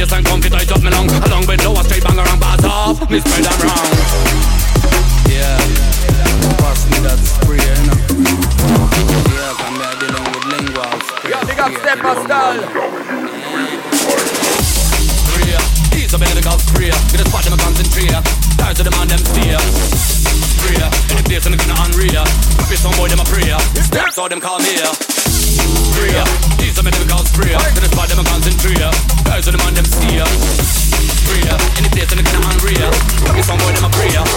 bass 0.01 0.13
and 0.17 0.25
comfy 0.27 0.49
tight 0.49 0.71
up 0.73 0.83
me 0.83 0.91
long. 0.91 1.09
Along 1.29 1.47
with 1.47 1.65
lower 1.65 1.85
straight 1.85 2.03
banger 2.03 2.25
and 2.25 2.41
bass 2.41 2.65
off. 2.65 2.97
Me 3.11 3.21
spread 3.21 3.45
and 3.45 3.63
round. 3.65 3.93
Yeah. 5.29 5.61
Pass 6.57 6.89
me 6.89 6.99
that 7.05 7.21
spray, 7.21 7.61
you 7.61 7.85
know. 7.85 7.99
Yeah, 9.29 9.53
come 9.61 9.77
here 9.77 9.97
dealing 10.01 10.25
with 10.33 10.47
lingual 10.49 10.89
spray. 11.05 11.31
Yeah, 11.31 11.45
big 11.45 11.61
up 11.61 11.73
step 11.85 11.99
by 12.01 12.15
style. 12.25 12.65
Spray. 15.29 15.61
He's 15.93 16.15
a 16.15 16.19
medical 16.19 16.57
spray. 16.59 16.91
Get 17.13 17.21
a 17.21 17.25
spot 17.29 17.45
them 17.45 17.55
a 17.55 17.59
concentrate. 17.61 18.17
Tired 18.57 18.77
to 18.77 18.83
the 18.83 18.93
man 18.97 19.09
them 19.09 19.21
steer. 19.21 19.61
Spray. 19.61 20.81
In 21.13 21.17
the 21.21 21.25
place 21.29 21.45
and 21.45 21.55
the 21.55 21.61
gonna 21.61 21.77
unreal. 21.85 22.25
Happy 22.57 22.77
some 22.77 22.95
boy 22.97 23.09
them 23.09 23.21
a 23.21 23.27
prayer. 23.29 23.61
Steps 23.85 24.17
all 24.17 24.29
them 24.29 24.41
call 24.41 24.61
me. 24.61 24.81
Spray. 26.01 26.65
He's 26.65 26.79
a 26.79 26.83
medical 26.83 27.19
spray. 27.27 27.53
Get 27.53 27.85
a 27.85 27.89
spot 27.93 28.09
them 28.09 28.21
a 28.21 28.25
concentrate. 28.25 28.81
Tired 29.29 29.45
to 29.45 29.51
the 29.53 29.59
man 29.59 29.75
them 29.75 29.85
steer. 29.85 30.25
Spray. 30.25 31.45
In 31.77 31.85
the 31.85 31.91
place 31.93 32.09
and 32.09 32.21
the 32.21 32.25
gonna 32.25 32.49
unreal. 32.57 32.89
Boy 33.29 33.73
them 33.77 33.85
a 33.85 33.91
prayer. 33.93 34.30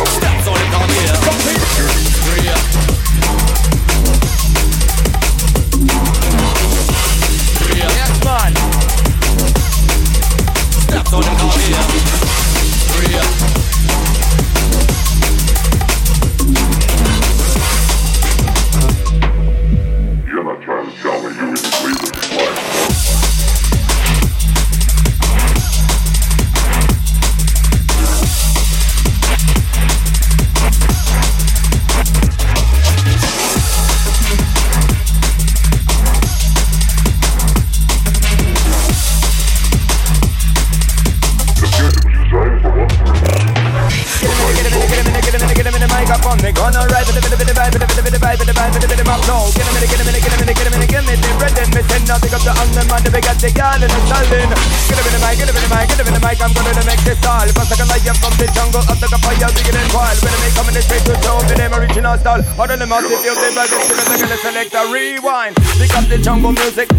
Jungle 66.24 66.54
music, 66.54 66.93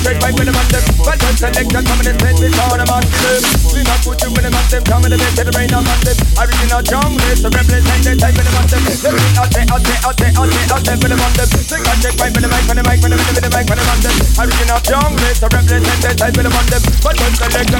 straight 0.00 0.18
pipe 0.20 0.34
with 0.34 0.48
them. 0.48 0.56
On 0.56 0.66
them 0.72 0.84
done 1.04 1.36
selection 1.36 1.84
Come 1.84 2.00
in 2.00 2.06
the 2.08 2.12
set 2.16 2.36
with 2.40 2.60
all 2.60 2.76
them 2.76 2.88
on 2.88 3.04
them. 3.04 3.40
We 3.70 3.80
not 3.84 4.00
put 4.00 4.16
you 4.24 4.32
them 4.32 4.56
on 4.56 4.64
them. 4.72 4.82
Come 4.88 5.04
in 5.04 5.12
the 5.12 5.18
the 5.20 5.52
rain 5.52 5.72
on 5.76 5.84
them. 5.84 6.16
Original 6.40 6.82
jungle 6.82 7.36
So 7.36 7.48
represent 7.52 8.00
the 8.04 8.12
type 8.16 8.34
with 8.34 8.48
them. 8.48 8.56
On 8.56 8.66
them 8.66 8.82
out 9.36 9.52
there, 9.52 9.68
out 9.68 9.84
there, 9.84 10.00
out 10.00 10.16
there, 10.16 10.32
out 10.32 10.48
there, 10.48 10.72
out 10.72 10.82
there 10.84 10.96
with 10.96 11.12
them. 11.12 11.20
On 11.20 11.32
them 11.36 11.48
straight 11.60 11.84
pipe 12.16 12.32
with 12.32 12.44
the 12.44 12.48
mic, 12.48 12.64
the 12.64 12.72
the 12.72 12.80
the 12.80 13.50
mic, 13.52 13.68
with 13.68 13.76
them 13.76 13.92
on 13.92 14.00
them. 14.00 14.16
Original 14.40 14.80
jungle 14.80 15.34
So 15.36 15.46
represent 15.52 16.00
the 16.00 16.10
type 16.16 16.34
with 16.34 16.48
them. 16.48 16.56
On 16.56 16.64
them 16.64 16.82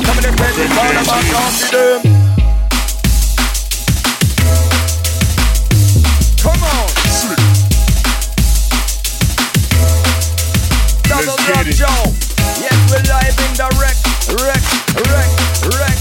Come 0.05 0.19
in 0.21 0.25
the 0.29 0.33
set 0.37 0.55
with 0.61 0.77
all 0.77 0.93
them 0.93 1.09
on 1.09 1.25
them. 1.25 2.05
Come 6.41 6.63
on 6.65 6.70
Let's 11.27 11.47
drop 11.47 11.65
get 11.65 11.69
it. 11.69 11.77
show. 11.77 12.01
Yes, 12.61 12.73
we're 12.89 13.05
live 13.13 13.37
in 13.45 13.53
the 13.53 13.69
wreck, 13.77 13.97
wreck, 14.41 14.65
wreck, 15.05 15.29
wreck. 15.77 15.99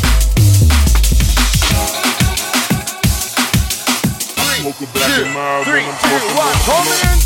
Three, 5.65 5.83
two, 5.83 6.19
one, 6.37 7.18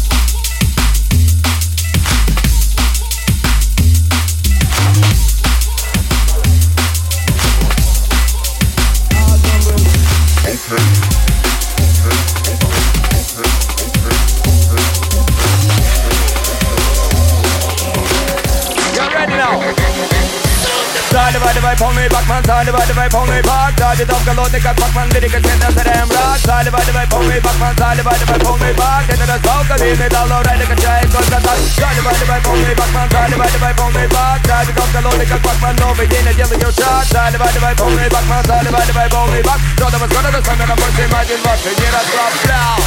man. 22.27 22.43
Side 22.43 22.71
by 22.71 22.85
divide, 22.85 23.11
pull 23.11 23.25
me 23.27 23.41
back. 23.41 23.73
Side 23.79 23.99
it 23.99 24.09
up, 24.09 24.21
galore, 24.25 24.49
they 24.49 24.59
got 24.59 24.75
back, 24.77 24.91
man. 24.95 25.09
Lyrical 25.09 25.41
center 25.41 25.71
to 25.71 25.83
them 25.83 26.07
rock. 26.09 26.37
Side 26.39 26.69
by 26.71 26.83
divide, 26.83 27.09
pull 27.09 27.25
me 27.25 27.39
back, 27.39 27.57
man. 27.59 27.75
Side 27.75 28.03
by 28.03 28.15
divide, 28.17 28.43
pull 28.43 28.57
me 28.59 28.71
back. 28.73 29.09
Into 29.09 29.25
the 29.25 29.37
smoke, 29.43 29.71
I 29.71 29.75
leave 29.81 30.01
it 30.01 30.13
all 30.13 30.31
alright. 30.31 30.59
Like 30.59 30.73
a 30.73 30.77
giant 30.77 31.09
gun, 31.11 31.25
that's 31.27 31.43
that. 31.43 31.59
Side 31.73 32.01
by 32.03 32.13
divide, 32.13 32.43
pull 32.43 32.57
me 32.59 32.71
back, 32.75 32.91
man. 32.93 33.07
Side 33.09 33.35
by 33.35 33.47
divide, 33.49 33.77
pull 33.77 33.91
me 33.91 34.05
back. 34.07 34.39
Side 34.45 34.69
it 34.69 34.77
up, 34.77 34.89
galore, 34.93 35.17
they 35.17 35.27
got 35.27 35.41
back, 35.43 35.57
man. 35.63 35.75
No 35.81 35.87
beginning, 35.97 36.37
yelling 36.37 36.61
your 36.61 36.73
shot. 36.73 37.05
Side 37.09 37.37
by 37.39 37.49
divide, 37.51 37.77
pull 37.77 37.91
me 37.91 38.05
back, 38.07 38.25
man. 38.29 38.43
Side 38.45 38.69
by 38.71 38.83
divide, 38.85 39.11
pull 39.11 39.27
me 39.33 39.41
back. 39.41 39.59
So 39.79 39.85
that 39.89 39.99
was 39.99 40.11
gonna 40.13 40.31
the 40.31 40.41
sun, 40.45 40.61
and 40.61 40.69
I'm 40.71 40.77
gonna 40.77 41.03
imagine 41.03 41.41
what 41.43 41.59
we 41.65 41.71
need 41.75 41.93
a 41.93 42.01
drop 42.13 42.33
down. 42.47 42.79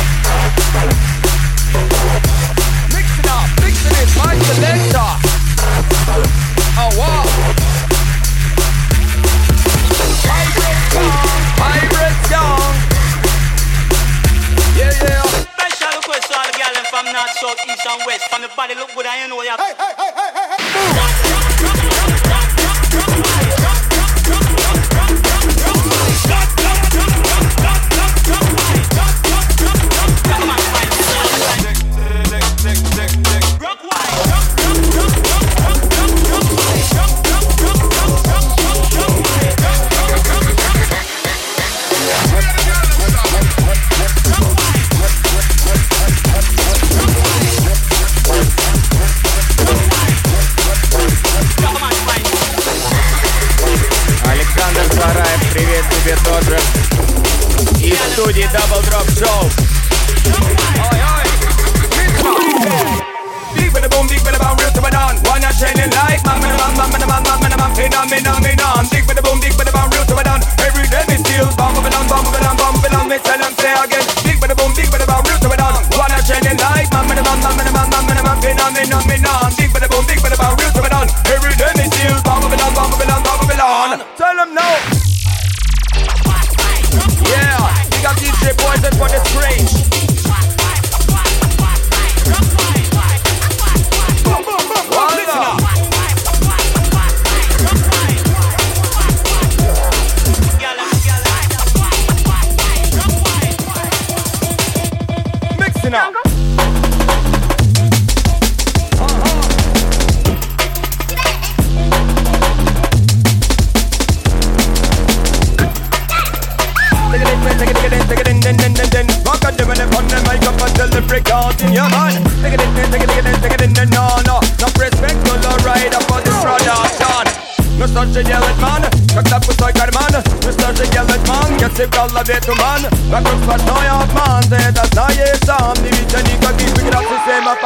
Mixing 2.95 3.29
up, 3.29 3.49
mixing 3.61 3.97
it, 4.01 4.11
my 4.17 4.33
selector. 4.39 5.11
Oh, 6.79 6.93
wow. 7.01 7.66
Song. 12.31 12.75
Yeah, 14.77 14.91
yeah. 15.03 15.23
Special 15.55 16.01
from 16.91 17.07
north, 17.13 17.35
south, 17.39 17.61
east 17.69 17.87
and 17.87 18.03
west. 18.07 18.25
From 18.31 18.43
body 18.57 18.75
look 18.75 18.91
good, 18.95 19.07
I 19.07 19.27
know 19.27 19.43
you. 19.43 19.57
Rock 22.97 23.56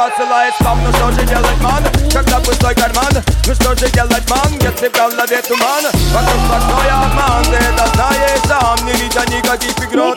посылает 0.00 0.54
спам 0.54 0.78
Ну 0.84 0.92
что 0.92 1.10
же 1.12 1.26
делать 1.26 1.60
ман, 1.60 1.84
когда 2.12 2.40
пустой 2.40 2.74
карман 2.74 3.22
Ну 3.46 3.54
что 3.54 3.74
же 3.74 3.90
делать 3.90 4.30
ман, 4.30 4.52
если 4.60 4.88
в 4.88 4.92
голове 4.92 5.42
туман 5.42 5.84
Вокруг 6.12 6.40
сплошной 6.46 6.88
обман, 6.90 7.44
ты 7.44 7.56
это 7.56 7.86
знаешь 7.94 8.40
сам 8.46 8.86
Не 8.86 8.92
видя 8.92 9.24
никаких 9.26 9.74
преград 9.76 10.16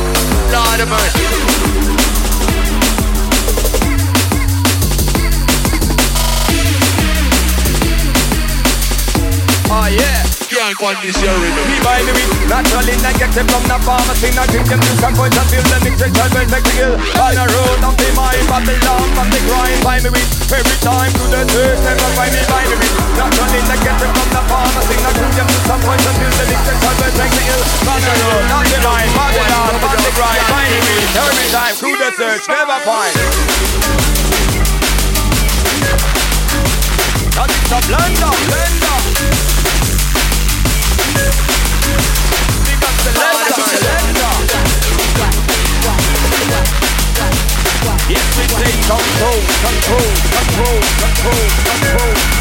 Oh 9.71 9.87
yeah 9.87 10.27
Can't 10.51 10.75
year 11.23 11.31
rhythm. 11.39 11.63
Me 11.71 11.79
buy 11.79 12.03
me 12.03 12.11
weed 12.11 12.27
Naturally 12.51 12.99
I 12.99 13.15
get 13.15 13.31
it 13.31 13.47
from 13.47 13.63
the 13.63 13.79
drink 14.51 14.67
them 14.67 14.83
the 14.83 14.91
make 16.51 16.67
the 16.67 16.83
On 17.15 17.31
the 17.31 17.45
road 17.47 17.79
of 17.87 17.95
the 17.95 18.07
Babylon 18.51 19.07
from 19.15 19.27
the 19.31 19.39
grind 19.47 19.79
Buy 19.87 20.03
weed 20.11 20.27
Every 20.51 20.77
time 20.83 21.11
to 21.15 21.23
the 21.31 21.41
church 21.47 21.79
Never 21.79 22.09
find 22.19 22.35
me 22.35 22.43
buy 22.51 22.67
me 22.67 22.75
weed 22.75 22.95
Naturally 23.15 23.59
I 23.71 23.75
get 23.79 24.03
it 24.03 24.11
from 24.19 24.30
search 32.37 32.47
Never 32.47 32.79
find 32.85 33.15
That 37.35 37.49
is 37.51 37.71
a 37.71 37.79
blender, 37.87 38.31
blender. 38.47 38.99
Big 42.63 42.79
up 42.83 42.95
selector, 43.67 44.33
Yes, 48.11 48.27
we 48.37 48.45
take 48.47 48.79
control, 48.87 49.39
control, 49.63 50.09
control, 50.31 50.79
control, 50.99 51.45
control 51.67 52.31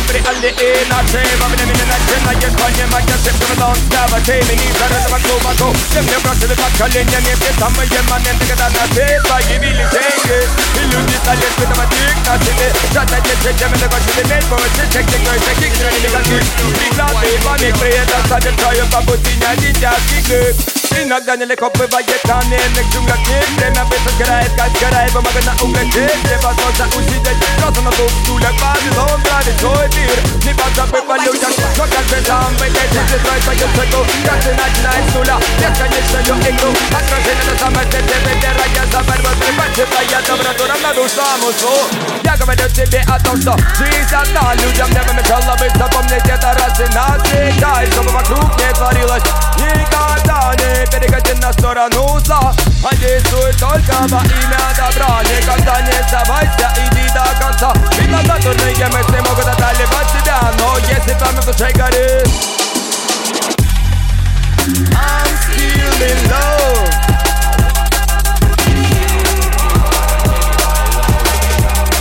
up 0.00 0.06
for 0.08 0.14
the 0.16 0.22
holiday 0.24 0.72
Not 0.88 1.04
save, 1.12 1.40
I'm 1.44 1.52
in 1.52 1.58
the 1.60 1.66
middle 1.68 1.84
of 1.84 2.00
the 2.08 2.16
night 2.24 2.40
Yes, 2.40 2.54
one, 2.56 2.74
yeah, 2.80 2.88
my 2.88 3.02
guess, 3.04 3.26
if 3.28 3.36
you're 3.36 3.52
a 3.52 3.60
long 3.60 3.76
stab 3.76 4.12
I 4.12 4.18
say, 4.24 4.40
me 4.48 4.54
need 4.56 4.72
to 4.72 4.86
run 4.88 5.04
my 5.12 5.18
go, 5.20 5.34
my 5.44 5.52
go 5.60 5.68
Them, 5.92 6.04
they 6.08 6.20
rush 6.24 6.40
to 6.40 6.46
the 6.48 6.56
back, 6.56 6.72
calling 6.80 7.08
your 7.08 7.22
name 7.24 7.40
Yes, 7.40 7.60
I'm 7.60 7.76
a 7.76 7.82
yeah, 7.84 8.04
man, 8.08 8.24
and 8.24 8.38
they 8.40 8.56
got 8.56 8.72
that 8.72 8.88
tape 8.96 9.28
I 9.28 9.38
give 9.48 9.64
you 9.64 9.74
the 9.76 9.84
change, 9.92 10.24
yeah 10.24 10.44
You 10.80 10.84
lose 10.88 11.12
it, 11.12 11.24
I 11.28 11.34
just 11.36 11.54
put 11.60 11.68
on 11.68 11.76
my 11.76 11.86
dick, 11.92 12.16
not 12.24 12.40
in 12.40 12.56
it 12.64 12.72
Shot 12.94 13.06
that, 13.12 13.22
yes, 13.28 13.40
yes, 13.44 13.56
yeah, 13.60 13.68
me 13.68 13.76
never 13.76 14.00
should 14.00 14.18
have 14.20 14.28
made 14.30 14.46
For 14.48 14.60
it, 14.60 14.72
it's 14.80 14.90
checking, 14.90 15.22
no, 15.26 15.30
it's 15.36 15.48
a 15.48 15.52
kick, 15.60 15.72
it's 15.74 15.82
ready, 15.84 16.00
because 16.00 16.28
it's 16.32 16.48
Big 16.80 16.92
last 16.96 17.16
day, 17.20 17.36
man, 17.44 17.56
they 17.60 17.72
play 17.76 17.92
it, 17.92 18.06
that's 18.08 18.30
how 18.32 18.40
they 18.40 18.54
try 18.56 18.74
up, 18.80 18.94
I 18.96 19.00
put 19.04 19.20
in 19.28 19.36
your 19.36 19.54
ninja, 19.60 19.92
kick 20.08 20.30
it 20.32 20.79
Inagani 20.98 21.46
likoppływa 21.46 22.00
je 22.00 22.18
tam 22.28 22.46
jednak 22.52 22.86
dżungla 22.92 23.16
kipnie 23.26 23.70
Na 23.76 23.84
wyspę 23.84 24.10
skraj, 24.16 24.46
skaj, 24.54 24.70
skraj, 24.76 25.10
pomaga 25.14 25.40
na 25.46 25.54
ugle 25.64 25.84
kipnie 25.94 26.36
Was 26.42 26.56
można 26.64 26.86
usiedzieć, 26.98 27.38
prosto 27.58 27.80
na 27.82 27.90
dół 27.90 28.08
stule 28.22 28.50
Bawi 28.60 28.90
zon, 28.96 29.20
prawie 29.22 29.52
twój 29.60 29.86
wir 29.94 30.18
Nie 30.46 30.54
patrza 30.54 30.86
bywa 30.92 31.16
ludziach, 31.24 31.56
no 31.78 31.84
każdy 31.94 32.18
tam 32.28 32.50
Wyjdzie 32.58 33.00
się 33.10 33.18
trwającego, 33.24 33.98
każdy 34.26 34.50
nacina 34.60 34.90
jest 34.96 35.10
stula 35.10 35.36
Piaska 35.60 35.86
nie 35.92 36.00
szczelio 36.06 36.34
igru, 36.50 36.70
a 36.96 37.00
grażyna 37.06 37.42
na 37.48 37.54
same 37.60 37.82
serce 37.90 38.16
Wybiera 38.24 38.66
ja 38.76 38.84
za 38.92 39.00
werwę, 39.08 39.30
zrywać 39.40 39.70
się 39.76 39.86
faja 39.92 40.18
Dobra, 40.28 40.54
to 40.54 40.64
nam 40.70 40.82
na 40.82 40.94
dół 40.94 41.08
samo 41.08 41.48
zło 41.60 41.78
Ja 42.24 42.36
go 42.38 42.46
będę 42.46 42.66
ciebie, 42.76 43.00
a 43.12 43.20
to 43.24 43.32
co? 43.44 43.52
Жизнь 43.78 44.14
одна, 44.22 44.54
людям 44.60 44.90
не 44.96 45.02
вымешала 45.06 45.56
быть 45.60 45.76
Запомнить 45.78 46.28
это 46.34 46.50
раз 46.58 46.80
и 46.80 46.86
навсегда 46.94 47.82
И 47.82 47.86
чтобы 47.92 48.10
вокруг 48.10 48.48
не 48.60 48.72
творилось 48.74 49.22
никогда 49.58 50.52
не 50.58 50.79
переходи 50.79 51.33
на 51.41 51.51
сторону 51.53 52.19
зла 52.19 52.53
А 52.83 52.95
действуй 52.95 53.51
только 53.53 53.93
во 54.07 54.21
имя 54.23 54.59
добра 54.77 55.21
Никогда 55.23 55.81
не 55.81 56.07
сдавайся, 56.07 56.73
иди 56.77 57.07
до 57.09 57.25
конца 57.39 57.73
Видно, 57.99 58.21
дурные 58.41 58.87
мысли 58.87 59.19
могут 59.27 59.47
одолевать 59.47 60.07
тебя 60.13 60.51
Но 60.59 60.77
если 60.79 61.13
пламя 61.17 61.41
в 61.41 61.45
душе 61.45 61.71
горит 61.73 62.27
I'm 64.67 65.29
still 65.43 66.01
in 66.01 66.19
love 66.29 67.05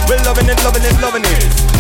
We're 0.09 0.23
loving 0.25 0.49
it, 0.49 0.65
loving 0.65 0.85
it, 0.85 1.01
loving 1.01 1.25
it 1.25 1.78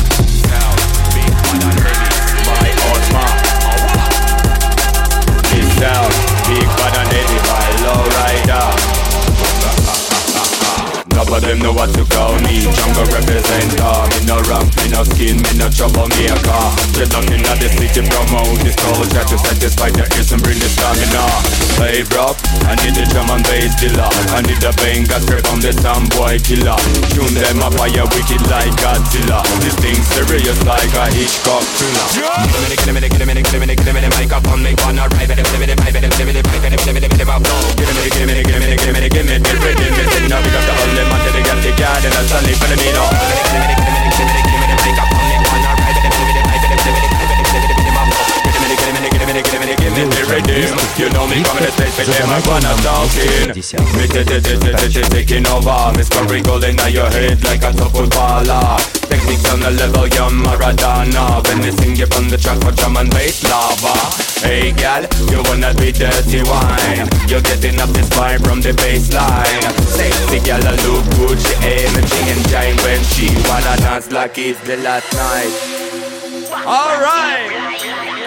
know 11.59 11.73
what 11.73 11.91
to 11.93 12.03
call 12.07 12.35
me 12.47 12.63
Jungle 12.71 13.07
representer 13.11 13.95
Me 14.15 14.19
no 14.25 14.39
ramp, 14.47 14.71
me 14.79 14.87
no 14.91 15.03
skin, 15.03 15.37
me 15.43 15.51
no 15.59 15.67
troublemaker 15.69 16.63
Straight 16.91 17.11
up 17.11 17.27
inna 17.27 17.53
the 17.59 17.69
city 17.75 18.01
promote 18.07 18.59
this 18.63 18.75
culture 18.79 19.23
To 19.27 19.35
satisfy 19.37 19.89
the 19.91 20.05
ears 20.15 20.31
and 20.31 20.41
bring 20.41 20.59
the 20.59 20.69
stamina 20.71 21.23
Hey 21.79 22.03
bro, 22.07 22.35
I 22.67 22.75
need 22.83 22.95
the 22.95 23.03
drum 23.11 23.29
and 23.31 23.43
bass 23.43 23.75
dealer 23.79 24.09
I 24.35 24.39
need 24.43 24.59
the 24.63 24.71
banger 24.79 25.19
straight 25.19 25.45
from 25.47 25.59
the 25.59 25.71
sound 25.75 26.09
boy 26.15 26.39
killer 26.39 26.79
Tune 27.11 27.35
them 27.35 27.63
up 27.63 27.75
fire 27.75 28.07
wicked 28.15 28.43
like 28.47 28.73
Godzilla 28.79 29.43
This 29.63 29.75
thing 29.79 29.99
serious 30.15 30.59
like 30.63 30.91
a 30.95 31.11
Hitchcock 31.11 31.63
thriller 31.75 32.07
Give 32.49 32.61
me 32.63 32.67
the, 32.71 32.77
give 32.79 32.93
me 32.93 32.99
the, 32.99 33.09
give 33.09 33.27
me 33.27 33.33
the, 33.35 33.43
give 33.43 33.59
me 33.59 33.67
the, 33.67 33.75
give 33.75 33.95
me 33.95 34.01
the 34.03 34.11
microphone 34.15 34.61
Make 34.63 34.79
one 34.83 34.99
alright, 34.99 35.27
better, 35.27 35.43
give 35.43 35.59
me 35.59 35.67
the, 35.67 35.75
give 35.75 35.93
me 35.93 35.99
the, 35.99 36.09
give 36.13 36.27
me 36.27 36.33
the, 36.35 36.43
give 36.43 36.59
me 36.59 36.71
the, 36.71 36.79
give 36.79 36.93
me 36.93 36.99
the, 36.99 37.09
give 37.09 37.27
me 37.27 37.27
the, 37.27 37.39
give 37.39 37.87
me 37.87 37.99
the, 37.99 38.11
give 38.11 38.27
me 38.27 38.27
the, 38.27 38.27
give 38.27 38.27
me 38.27 38.33
the, 38.33 38.43
give 38.43 38.59
me 38.59 38.69
the, 38.69 38.77
give 38.77 38.93
me 38.93 38.99
the, 38.99 38.99
give 38.99 38.99
me 38.99 38.99
the, 38.99 39.09
give 39.09 39.09
me 39.09 39.09
the, 39.09 39.09
give 39.09 39.25
me 39.25 39.37
the, 39.39 39.49
give 39.59 40.43
me 40.43 40.49
the, 40.49 40.71
all 40.79 40.91
them 40.95 41.11
under 41.11 41.31
the 41.31 41.48
get 41.55 41.63
the 41.63 41.81
garden, 41.81 42.11
I 42.13 42.21
suddenly 42.25 42.53
feel 42.53 42.69
the 42.69 42.77
mean 42.77 42.95
up. 42.95 43.09
Give 43.09 43.59
me 43.59 43.65
the, 43.65 43.75
give 43.81 43.93
me 43.93 43.99
the, 44.05 44.09
give 44.13 44.27
me 44.27 44.33
the, 44.33 44.41
give 44.45 44.59
me 44.59 44.67
the 44.69 44.75
mic, 44.85 44.97
I'm 45.01 45.09
on 45.09 45.31
it, 45.33 45.41
wanna 45.49 45.71
ride 45.81 45.97
it, 45.97 46.03
give 46.03 46.27
me 46.27 46.33
the 46.33 46.38
You 49.89 51.09
know 51.09 51.25
me 51.25 51.41
stage, 51.73 51.97
with 51.97 52.05
them 52.13 52.29
I 52.29 52.39
wanna 52.45 52.77
talking 52.85 53.57
Me 53.97 54.05
taking 55.09 55.47
over 55.47 55.91
on 56.79 56.91
your 56.93 57.09
head 57.09 57.43
like 57.43 57.63
a 57.63 57.73
the 59.59 59.71
level, 59.71 60.07
Maradona 60.45 61.41
When 61.47 61.59
me 61.65 61.71
sing 61.71 61.95
you 61.95 62.05
from 62.05 62.29
the 62.29 62.37
track 62.37 62.61
lava 63.49 63.97
Hey 64.45 64.71
gal, 64.73 65.09
you 65.31 65.41
wanna 65.49 65.73
be 65.73 65.91
dirty 65.91 66.43
wine 66.45 67.09
You're 67.27 67.41
getting 67.41 67.79
up 67.81 67.89
this 67.89 68.09
vibe 68.09 68.45
from 68.45 68.61
the 68.61 68.73
baseline 68.77 69.63
Sexy 69.89 70.39
gal, 70.45 70.61
look 70.61 71.03
good, 71.17 71.39
she 71.41 71.55
When 72.85 73.01
she 73.09 73.25
wanna 73.49 73.75
dance 73.81 74.11
like 74.11 74.37
it's 74.37 74.61
the 74.61 74.77
last 74.77 75.11
night 75.17 75.79
Alright! 76.61 78.18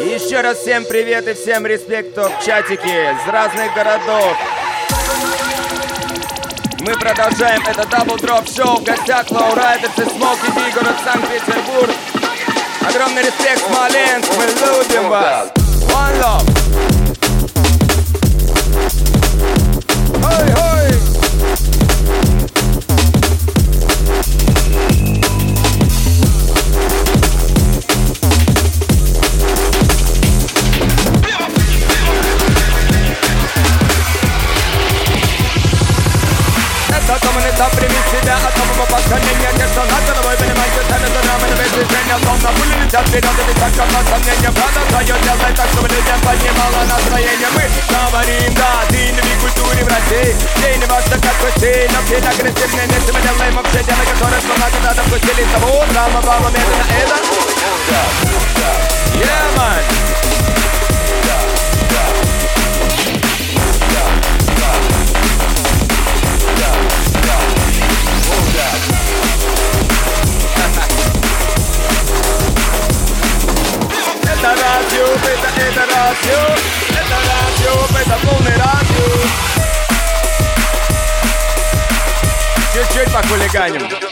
Еще 0.00 0.40
раз 0.40 0.60
всем 0.60 0.86
привет 0.86 1.28
и 1.28 1.34
всем 1.34 1.66
респект, 1.66 2.16
в 2.16 2.32
чатике 2.42 3.12
из 3.12 3.28
разных 3.28 3.74
городов. 3.74 4.34
Мы 6.80 6.94
продолжаем 6.94 7.62
это 7.66 7.86
дабл 7.86 8.16
дроп 8.16 8.48
шоу 8.48 8.78
в 8.78 8.82
гостях 8.82 9.30
Лоурайдерс 9.30 9.98
и 9.98 10.04
Смоки 10.08 10.46
Ди, 10.54 10.72
город 10.72 10.96
Санкт-Петербург. 11.04 11.94
Огромный 12.88 13.24
респект, 13.24 13.62
Смоленск, 13.66 14.30
мы 14.38 14.44
любим 14.44 15.10
вас. 15.10 15.50
One 15.92 16.18
love. 16.18 16.46
Ой, 20.24 20.54
ой. 20.54 20.79
Tappar 37.60 37.84
i 37.84 37.88
midtsida 37.94 38.34
att 38.46 38.54
ta 38.56 38.64
på 38.78 38.84
backsangen 38.92 39.36
Jag 39.46 39.54
nästan 39.62 39.86
hade 39.92 40.12
det 40.16 40.22
var 40.26 40.32
ju 40.32 40.38
med 40.40 40.56
Michael 40.60 40.86
Tennis 40.90 41.12
och 41.18 41.24
ramen 41.28 41.50
och 41.52 41.58
vänster 41.60 41.84
trend 41.90 42.08
Jag 42.12 42.20
somnar 42.26 42.52
på 42.56 42.62
lite 42.70 42.86
tätt 42.92 43.08
vid 43.14 43.24
hade 43.28 43.42
vi 43.48 43.54
da 48.60 48.70
din 48.92 49.16
vi 49.26 49.34
kultur 49.42 49.74
i 49.80 49.84
Brasil 49.88 50.32
Din 50.60 50.80
var 50.90 51.00
så 51.08 51.16
katt 51.24 51.40
och 51.46 51.54
sin 51.60 51.90
Om 51.98 52.04
tida 52.10 52.30
grejen 52.38 52.78
är 52.82 52.86
nästa 52.92 53.10
med 53.16 53.24
alla 53.30 53.44
i 53.48 53.52
man 53.56 53.64
försäljer 53.64 53.96
Lägger 54.00 54.16
torren 54.20 54.42
Yeah 59.20 59.48
man! 59.56 60.79
Beta 74.40 74.54
rádió, 74.54 75.04
beta, 75.22 75.50
beta 75.54 75.84
rádió, 75.84 76.38
beta 76.88 77.18
rádió, 77.28 77.72
beta 77.94 78.16
pone 78.16 78.50
rádió. 78.56 79.04
Чуть-чуть 82.72 83.12
по 83.12 83.20
хулиганим. 83.28 84.09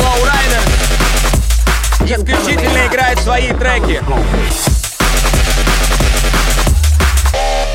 Селекшн 0.00 0.06
от 0.06 0.06
Лоурайдер 0.06 0.62
Исключительно 2.02 2.86
играет 2.86 3.18
свои 3.20 3.52
треки. 3.52 4.02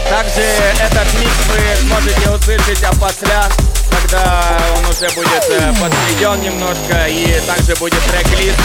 Также 0.09 0.41
этот 0.79 1.13
микс 1.19 1.39
вы 1.49 1.87
сможете 1.87 2.29
услышать 2.29 2.83
опосля 2.83 3.49
Когда 3.89 4.59
он 4.77 4.85
уже 4.85 5.09
будет 5.15 5.43
э, 5.49 5.73
подведен 5.79 6.41
немножко. 6.41 7.07
И 7.07 7.39
также 7.47 7.75
будет 7.75 8.01
трек-лист. 8.11 8.57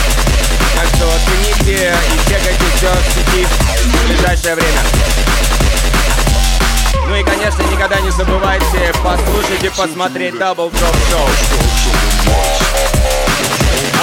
Так 0.77 0.87
что 0.95 1.09
оцените 1.09 1.95
и 1.95 2.29
чекайте 2.29 2.65
все 2.77 2.91
в 2.91 3.05
сети 3.15 3.47
в 3.85 4.09
ближайшее 4.09 4.55
время. 4.55 4.83
Ну 7.11 7.17
и, 7.17 7.25
конечно, 7.25 7.63
никогда 7.63 8.01
не 8.01 8.11
забывайте 8.11 8.93
послушать 9.03 9.65
и 9.65 9.69
посмотреть 9.71 10.35
Double 10.35 10.71
Drop 10.71 10.97
Show. 11.11 13.00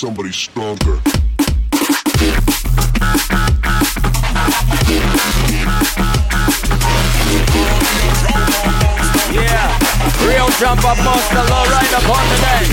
somebody 0.00 0.32
stronger. 0.32 0.96
Yeah, 9.30 9.78
real 10.26 10.48
jump 10.58 10.82
up 10.86 10.96
monster, 11.04 11.42
low 11.52 11.64
right 11.68 11.92
upon 11.92 12.24
the 12.30 12.36
day. 12.40 12.64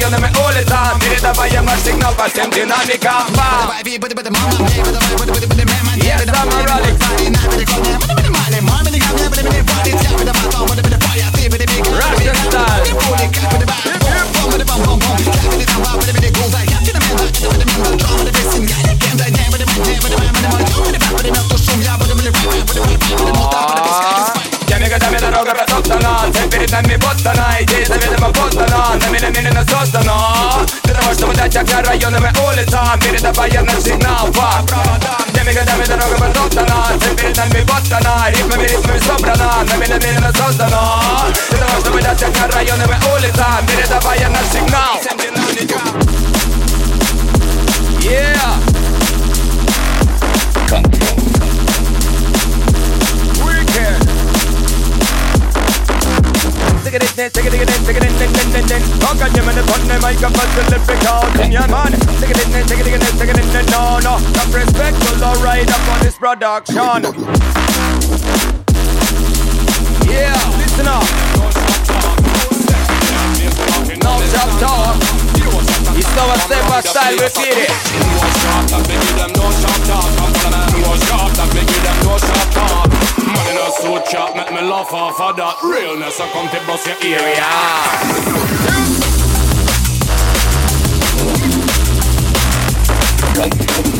jonne 0.05 0.19
me 0.19 0.29
vajalla 1.37 1.71
signaal 1.83 2.17
vaan 2.17 2.31
sen 2.35 2.51
dynamiikkaan 2.51 3.35
vaan 3.35 3.69
Yes, 6.03 6.21
I'm 6.21 6.49
a 6.51 6.67
relic 11.57 11.85
Russian 11.91 12.35
style 12.35 12.85
Ja 23.41 23.54
roga 25.35 25.53
красотана 25.53 26.31
Ты 26.33 26.49
перед 26.49 26.71
нами 26.71 26.95
подстана 26.97 27.57
Идея 27.61 27.85
заведомо 27.85 28.31
подстана 28.31 28.95
Нами 29.01 29.19
намеренно 29.19 29.65
создана 29.65 30.65
Для 30.83 30.93
того, 30.93 31.13
чтобы 31.13 31.33
дать 31.35 31.55
огня 31.55 31.81
районным 31.81 32.23
и 32.25 32.39
улицам 32.39 32.99
Передавая 32.99 33.61
наш 33.61 33.83
сигнал 33.83 34.27
по 34.27 34.63
проводам 34.65 35.25
Теми 35.33 35.53
годами 35.53 35.85
дорога 35.85 36.17
подсоздана 36.17 36.87
Ты 36.99 37.15
перед 37.15 37.37
нами 37.37 37.65
подстана 37.65 38.29
Ритмами, 38.29 38.63
ритмами 38.63 38.99
собрана 38.99 39.63
Нами 39.69 39.85
намеренно 39.85 40.33
создана 40.33 41.01
Для 41.49 41.57
того, 41.59 41.81
чтобы 41.81 42.01
дать 42.01 42.23
огня 42.23 42.47
районным 42.47 42.89
и 42.89 43.15
улицам 43.15 43.67
Передавая 43.67 44.29
наш 44.29 44.45
сигнал 44.51 45.01
Yeah! 48.07 48.59
Control. 50.67 51.24
Take 56.95 57.03
it, 57.03 57.19
it, 57.19 57.33
take 57.33 57.43
it, 57.43 57.51
it, 57.51 57.59
take 57.59 57.97
it, 57.97 58.03
it, 58.07 58.21
it, 58.23 58.55
it, 58.55 58.71
in. 58.71 58.81
on 59.03 59.19
him 59.19 59.43
and 59.51 59.57
the 59.57 59.63
button, 59.67 59.91
in 59.91 59.99
a 59.99 60.29
fuss 60.31 60.47
and 60.55 60.69
lift 60.71 60.87
it 60.87 61.03
out. 61.03 61.27
In 61.43 61.51
your 61.51 61.67
man, 61.67 61.91
take 61.91 62.31
it, 62.31 62.39
it, 62.39 62.47
take 62.71 62.79
it, 62.79 62.87
it, 62.87 63.03
take 63.19 63.35
it, 63.35 63.37
in, 63.37 63.51
it, 63.51 63.67
no, 63.67 63.99
no. 63.99 64.15
Some 64.31 64.55
respectful, 64.55 65.21
alright, 65.21 65.69
up 65.69 65.87
on 65.91 65.99
this 65.99 66.15
production. 66.15 67.03
Yeah, 70.07 70.39
listen 70.55 70.87
up. 70.87 71.03
No 73.99 74.15
chop 74.31 74.55
talk. 74.63 74.95
It's 75.99 76.15
our 76.15 76.39
Steppa 76.47 76.79
Style, 76.79 77.19
repeat 77.19 77.59
it. 77.59 77.75
Laugh 84.95 85.19
of 85.19 85.35
that 85.35 85.61
realness. 85.61 86.21
I 86.21 86.29
come 86.31 86.47
to 86.47 86.59
bust 86.65 86.87
your 86.87 86.95
area. 87.03 87.43
Man 93.37 93.94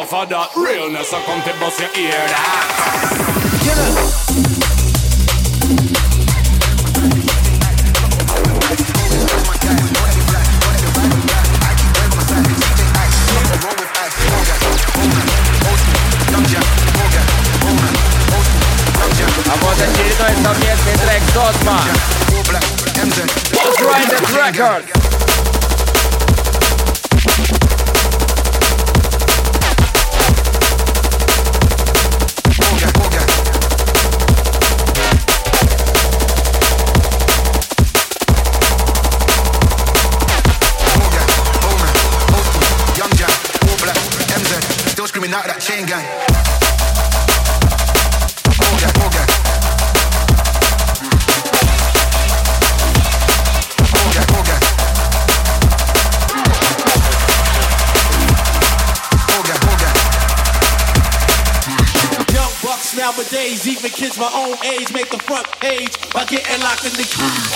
off 0.00 0.14
of 0.14 0.28
that 0.30 0.54
realness. 0.56 1.12
I 1.12 1.20
come 1.24 1.42
to 1.42 1.52
bust 1.60 1.80
your 1.80 1.90
ear. 1.98 2.12
That. 2.12 3.26
А 19.48 19.56
вот 19.60 19.76
очередной 19.76 20.32
совместный 20.42 20.94
трек 20.94 21.22
Сосма. 21.34 21.80
Let's 23.52 23.80
ride 23.82 24.08
that 24.08 24.24
record. 24.32 24.99
bucks 62.90 62.96
nowadays. 62.98 63.62
Even 63.68 63.90
kids 63.90 64.18
my 64.18 64.26
own 64.34 64.58
age 64.66 64.92
make 64.92 65.08
the 65.10 65.18
front 65.22 65.46
page 65.62 65.94
by 66.10 66.24
getting 66.26 66.60
locked 66.66 66.84
in 66.84 66.90
the 66.98 67.06
cage. 67.06 67.46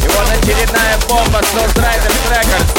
И 0.00 0.08
вот 0.08 0.28
очередная 0.32 0.96
бомба 1.08 1.40
Soul 1.52 1.68
Riders 1.76 2.20
Records. 2.32 2.70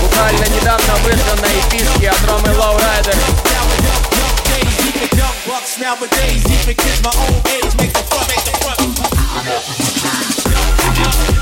Буквально 0.00 0.46
недавно 0.46 0.96
вышла 1.04 1.34
на 1.36 1.48
эпишке 1.60 2.08
от 2.08 2.22
Ромы 2.26 2.52
Low 2.56 2.74
Riders. 2.80 3.22
Bucks 5.46 5.78
nowadays, 5.78 6.42
even 6.50 6.74
kids 6.74 7.00
my 7.04 7.12
own 7.28 7.40
age 7.54 7.74
make 7.78 7.92
the 7.92 8.02
front, 8.08 8.26
make 8.28 8.44
the 8.44 8.50
front. 11.36 11.39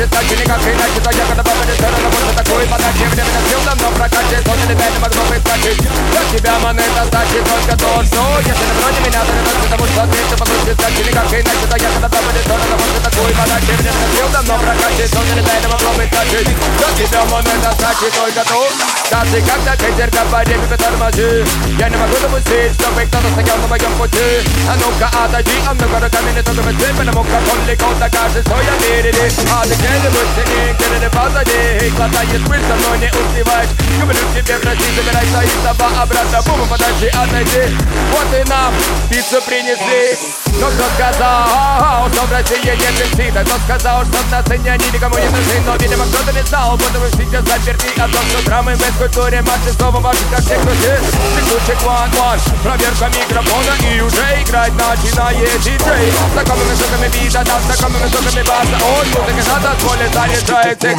ты 0.00 0.08
получишь 0.08 0.10
так 0.10 0.24
же 0.24 0.36
никак 0.36 0.60
иначе 0.62 1.00
То 1.04 1.10
я 1.10 1.24
когда 1.26 1.42
попадешь 1.42 1.74
в 1.74 1.78
сторону, 1.78 2.08
может 2.08 2.36
такую 2.36 2.66
подачи 2.66 3.04
Время 3.12 3.40
сил 3.48 3.60
давно 3.64 3.88
прокатит, 3.96 4.48
он 4.48 4.58
или 4.64 4.74
пять 4.74 4.98
могло 5.00 5.22
бы 5.28 5.36
скачать 5.36 5.78
Для 5.78 6.22
тебя 6.32 6.58
монета 6.58 7.02
значит 7.10 7.42
только 7.44 7.74
то, 7.76 7.90
что 8.04 8.20
Если 8.40 8.64
ты 8.64 8.74
вроде 8.80 9.00
меня, 9.04 9.20
ты 9.20 9.32
готовься 9.36 9.68
тому, 9.70 9.86
что 9.86 10.02
ответ 10.02 10.26
ты 10.30 10.36
получишь 10.36 10.78
так 10.80 10.92
же 10.96 11.02
никак 11.04 11.28
иначе 11.28 11.66
То 11.68 11.76
я 11.76 11.88
когда 11.92 12.08
попадешь 12.08 12.42
в 12.42 12.46
сторону, 12.46 12.74
может 12.80 13.02
такую 13.04 13.32
подачи 13.36 13.72
Время 13.76 13.92
сил 13.92 14.28
давно 14.32 14.54
прокатит, 14.58 15.10
он 15.16 15.26
или 15.28 15.42
пять 15.44 15.66
могло 15.68 15.90
бы 15.92 16.04
скачать 16.08 16.48
Для 16.48 16.88
тебя 16.96 17.22
монета 17.28 17.70
значит 17.76 18.12
только 18.16 18.42
то 18.48 18.58
Скажи, 19.06 19.38
когда 19.44 19.72
ветерка 19.76 20.22
по 20.30 20.42
реке 20.42 20.66
потормози 20.66 21.44
Я 21.78 21.88
не 21.88 21.96
могу 21.96 22.16
допустить, 22.20 22.72
чтобы 22.74 23.06
кто-то 23.06 23.28
стоял 23.30 23.58
на 23.58 23.66
моем 23.68 23.92
пути 23.98 24.42
А 24.66 24.74
ну-ка 24.80 25.08
отойди, 25.24 25.56
а 25.62 25.74
ну-ка 25.74 26.00
руками 26.00 26.30
не 26.34 26.42
трогай 26.42 26.74
ты 26.74 26.88
Потому 26.94 27.22
как 27.22 27.44
он 27.52 27.66
легко 27.68 27.86
докажет, 28.00 28.42
что 28.46 28.56
я 28.56 28.74
верили 28.82 29.30
А 29.52 29.62
ты 29.62 29.74
где-нибудь 29.91 30.29
синий, 30.35 30.73
где-то 30.73 31.09
позади 31.11 31.89
Хватает 31.95 32.41
быстро, 32.47 32.75
но 32.87 32.95
не 32.95 33.07
успеваешь 33.07 33.69
Говорю 33.99 34.19
тебе, 34.33 34.55
прости, 34.57 34.85
забирайся 34.95 35.41
из 35.43 35.63
дома 35.63 36.01
обратно 36.01 36.41
Бум, 36.47 36.67
подожди, 36.67 37.07
отойди. 37.07 37.77
Вот 38.11 38.39
и 38.39 38.49
нам 38.49 38.73
пиццу 39.09 39.41
принесли 39.45 40.17
Но 40.59 40.67
кто 40.67 40.85
сказал, 40.95 42.09
что 42.09 42.21
в 42.23 42.31
России 42.31 42.63
нет 42.63 42.93
бензина 42.97 43.43
Кто 43.43 43.57
сказал, 43.65 44.05
что 44.05 44.17
на 44.31 44.41
сцене 44.43 44.71
они 44.71 44.85
никому 44.91 45.17
не 45.17 45.29
нужны 45.29 45.59
Но, 45.65 45.75
видимо, 45.75 46.05
кто-то 46.05 46.31
не 46.31 46.43
знал, 46.43 46.77
будто 46.77 46.99
вы 46.99 47.09
сейчас 47.11 47.43
заперти 47.45 47.91
О 47.99 48.07
том, 48.07 48.23
что 48.31 48.45
драмы 48.45 48.75
в 48.75 48.97
культуре 48.97 49.41
Маши 49.41 49.73
снова 49.75 49.99
ваши, 49.99 50.23
как 50.31 50.39
все 50.39 50.55
Ключик 50.55 51.81
one 51.83 52.11
one 52.15 52.39
Проверка 52.63 53.07
микрофона 53.09 53.73
и 53.91 54.01
уже 54.01 54.23
играть 54.41 54.73
начинает 54.73 55.61
диджей 55.61 56.13
Знакомыми 56.33 56.73
звуками 56.73 57.07
бита, 57.13 57.43
да, 57.43 57.59
знакомыми 57.59 58.07
звуками 58.07 58.43
баса. 58.43 58.77
Ой, 58.97 59.05
музыка 59.07 59.41
that 59.71 59.79
bullet 59.83 60.15
and 60.15 60.31
you 60.31 60.41
try 60.41 60.63
to 60.63 60.75
take. 60.75 60.97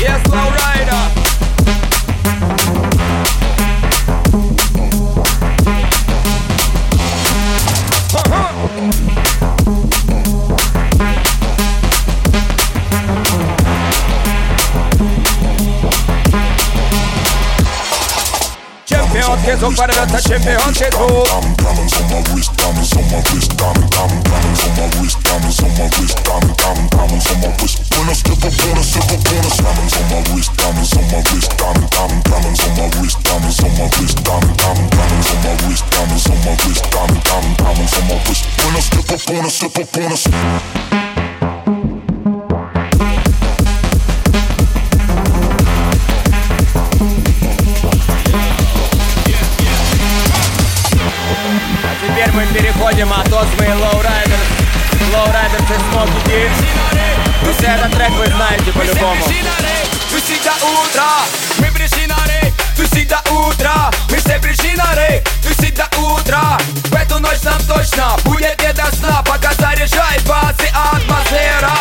Yes, 0.00 0.22
low 0.28 0.50
rider. 0.60 1.02
Champion, 18.86 19.36
que 19.44 19.56
tu 19.56 19.74
para, 19.74 19.94
champion, 20.20 20.72
que 20.72 20.88
tu 20.90 21.06
diamonds 22.90 22.96
on 22.96 23.10
my 23.10 23.22
wrist, 23.30 23.56
diamond, 23.56 23.90
diamond, 23.90 24.24
diamonds 24.24 24.64
on 24.64 24.72
my 24.76 24.86
wrist, 24.98 25.22
diamonds 25.22 25.62
on 25.62 25.70
my 25.78 25.86
wrist, 25.86 26.16
diamond, 26.24 26.56
diamond, 26.56 26.90
diamonds 26.90 27.30
on 27.30 27.40
my 27.40 27.50
wrist. 27.60 27.78
When 27.94 28.08
I 28.08 28.12
step 28.12 28.42
up 28.42 28.60
on 28.66 28.78
a 28.78 28.82
step 28.82 29.10
up 29.10 29.26
on 29.30 29.44
a 29.44 29.50
diamonds 29.60 29.94
on 29.96 30.06
my 30.10 30.20
wrist, 30.30 30.50
diamonds 30.56 30.96
on 30.96 31.04
my 31.10 31.20
wrist, 31.30 31.50
diamond, 31.56 31.90
diamond, 31.90 32.24
diamonds 32.24 32.60
on 32.66 32.72
my 32.76 32.86
wrist, 32.98 33.16
diamonds 33.22 33.60
on 33.62 33.70
my 33.78 33.86
wrist, 33.94 34.16
diamond, 34.24 34.56
diamond, 34.58 34.90
diamonds 34.90 35.30
on 35.30 35.38
my 35.42 35.54
wrist, 35.62 35.84
diamonds 35.90 36.26
on 36.30 36.38
my 36.42 36.54
wrist, 36.64 36.84
diamond, 36.90 37.22
diamond, 37.24 37.56
diamonds 37.58 37.94
on 37.94 38.04
my 38.08 38.16
wrist. 38.26 38.42
When 38.58 38.74
I 38.74 38.80
step 38.80 39.10
up 39.10 39.30
on 39.30 39.44
a 39.44 39.50
step 39.50 39.76
up 39.78 39.96
on 39.96 40.12
a 40.12 41.09
люди, 53.00 53.02
мотоцвы 53.02 53.64
и 53.64 53.68
лоурайдер 53.68 54.38
Лоурайдер, 55.12 55.58
ты 55.58 55.74
смоки, 55.90 56.20
дим 56.26 56.48
Ну 57.42 57.52
все 57.54 57.66
этот 57.66 57.92
трек 57.92 58.10
вы 58.10 58.26
знаете 58.26 58.72
по-любому. 58.72 59.14
Мы 59.14 59.20
все 59.20 59.28
пришли 59.28 59.50
мы 61.58 61.66
пришли 61.72 62.06
на 62.06 62.16
рейв 62.26 62.54
Туси 62.76 63.04
до 63.04 63.20
утра, 63.30 63.90
мы 64.10 64.16
все 64.16 64.38
пришли 64.38 64.74
на 64.76 64.94
рейв 64.94 65.22
Туси 65.42 65.72
до 65.72 65.88
утра, 65.98 66.58
в 66.90 66.94
эту 66.94 67.18
ночь 67.18 67.42
нам 67.42 67.60
точно 67.62 68.16
Будет 68.24 68.60
не 68.60 68.72
до 68.72 68.84
сна, 68.96 69.22
пока 69.24 69.52
заряжает 69.54 70.22
басы 70.26 70.70
атмосфера. 70.74 71.72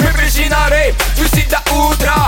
Мы 0.00 0.12
пришли 0.12 0.48
на 0.48 0.68
рейв, 0.68 0.94
туси 1.16 1.46
до 1.48 1.60
утра. 1.72 2.23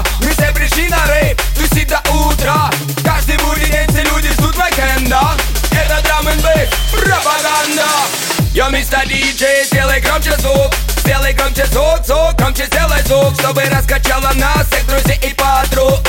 Йо, 8.66 8.72
мистер 8.72 9.06
диджей, 9.06 9.64
сделай 9.64 10.00
громче 10.00 10.32
звук. 10.38 10.74
Сделай 10.98 11.32
громче 11.34 11.66
звук, 11.66 12.00
звук, 12.04 12.34
громче 12.36 12.64
сделай 12.66 13.02
звук. 13.02 13.32
Чтобы 13.38 13.62
раскачало 13.62 14.32
нас, 14.34 14.66
всех 14.66 14.86
друзей 14.88 15.18
и 15.22 15.34
подруг. 15.34 16.00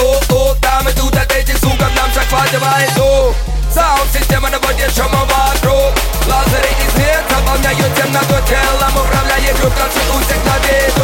Там 0.62 0.88
и 0.88 0.91
тут 0.93 1.16
от 1.16 1.32
этих 1.32 1.58
звуков 1.60 1.89
нам 1.95 2.12
захватывает 2.14 2.93
дух 2.95 3.36
Саунд-система 3.74 4.49
наводит 4.49 4.91
шума 4.95 5.26
вокруг 5.26 5.93
Лазеры 6.28 6.70
и 6.70 6.89
свет 6.95 7.24
заполняют 7.30 7.95
темноту 7.95 8.36
телом 8.47 9.05
Управляет 9.05 9.60
групп, 9.60 9.74
танцы 9.76 9.99
у 10.14 10.20
всех 10.20 10.43
на 10.45 10.58
виду 10.66 10.97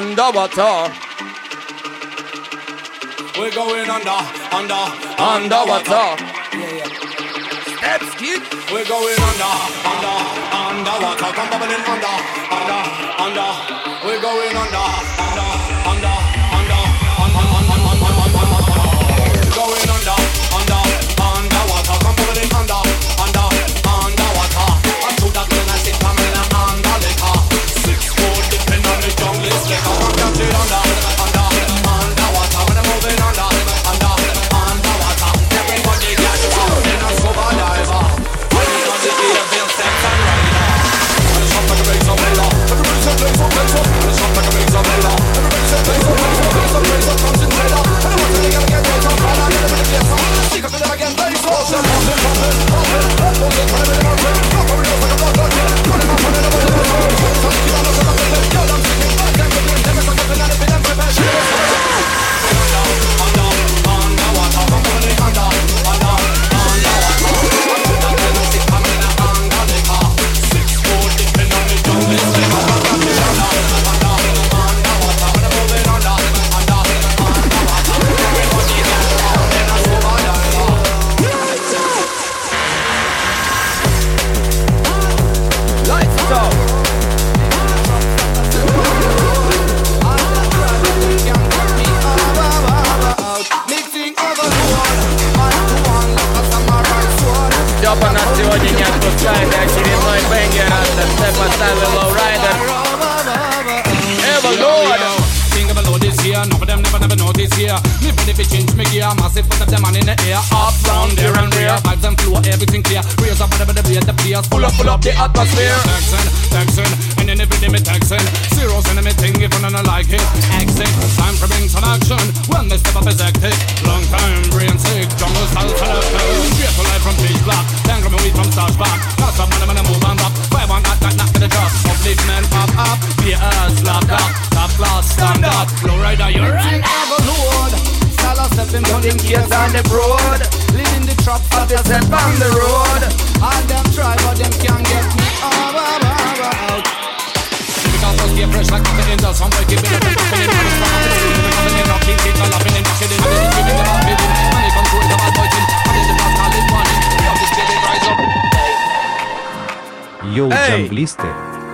underwater. 0.00 0.92
We're 3.38 3.50
going 3.52 3.90
under, 3.90 4.20
under, 4.56 4.82
underwater. 5.20 6.06
Yeah, 6.56 6.78
yeah. 6.78 6.88
Steps, 7.76 8.14
kid. 8.16 8.40
We're 8.72 8.88
going 8.88 9.20
under, 9.30 9.54
under, 9.92 10.16
underwater. 10.56 11.30
Come 11.36 11.50
bubbling 11.50 11.84
under, 11.92 12.16
under, 12.56 12.80
under. 13.24 13.50
We're 14.06 14.22
going 14.22 14.56
under. 14.56 15.19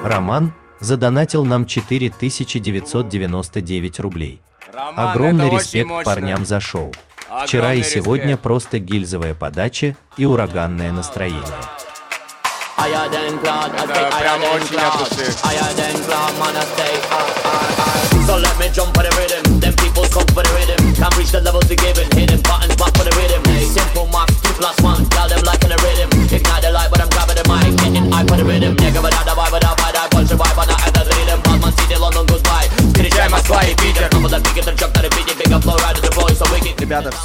Роман 0.06 0.52
задонатил 0.78 1.44
нам 1.44 1.66
4999 1.66 4.00
рублей. 4.00 4.40
Роман, 4.72 5.10
Огромный 5.10 5.50
респект 5.50 5.90
парням 6.04 6.46
за 6.46 6.60
шоу. 6.60 6.92
Огромный 7.28 7.46
Вчера 7.46 7.74
и 7.74 7.82
сегодня 7.82 8.26
респект. 8.26 8.42
просто 8.42 8.78
гильзовая 8.78 9.34
подача 9.34 9.96
и 10.16 10.24
ураганное 10.24 10.92
настроение. 10.92 11.42
Это 12.78 14.10
прям 14.18 14.40
очень. 14.54 14.76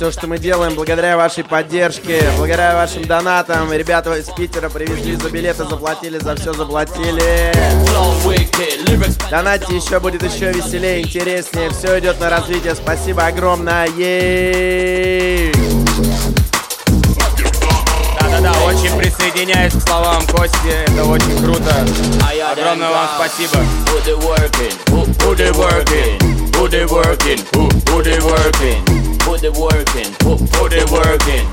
все, 0.02 0.10
что 0.10 0.26
мы 0.26 0.40
делаем, 0.40 0.74
благодаря 0.74 1.16
вашей 1.16 1.44
поддержке, 1.44 2.24
благодаря 2.36 2.74
вашим 2.74 3.06
донатам. 3.06 3.72
Ребята 3.72 4.12
из 4.16 4.26
Питера 4.30 4.68
привезли 4.68 5.16
за 5.16 5.30
билеты, 5.30 5.64
заплатили, 5.64 6.18
за 6.18 6.36
все 6.38 6.54
заплатили. 6.54 7.52
Донатьте 9.30 9.76
еще, 9.76 10.00
будет 10.00 10.24
еще 10.24 10.52
веселее, 10.52 11.04
интереснее. 11.04 11.70
Все 11.70 12.00
идет 12.00 12.20
на 12.20 12.32
развитие. 12.32 12.74
Спасибо 12.74 13.28
огромное. 13.28 13.86
Да-да-да, 18.20 18.54
очень 18.66 18.98
присоединяюсь 18.98 19.74
к 19.74 19.82
словам 19.88 20.26
Кости, 20.26 20.84
это 20.88 21.04
очень 21.04 21.38
круто. 21.44 21.86
Огромное 22.52 22.90
вам 22.90 23.08
спасибо. 23.18 23.64
Who 23.86 24.18
working? 24.18 24.74
Who, 24.88 25.06
working? 25.54 26.18
Who 26.54 26.68
working? 26.90 27.38
Who, 27.54 27.70
working? 28.26 29.11
put 29.26 29.42
the 29.42 29.52
work 29.54 29.90
in, 29.96 30.10
put, 30.22 30.40
put 30.54 30.70
the 30.72 30.86
work 30.90 31.26
in. 31.30 31.46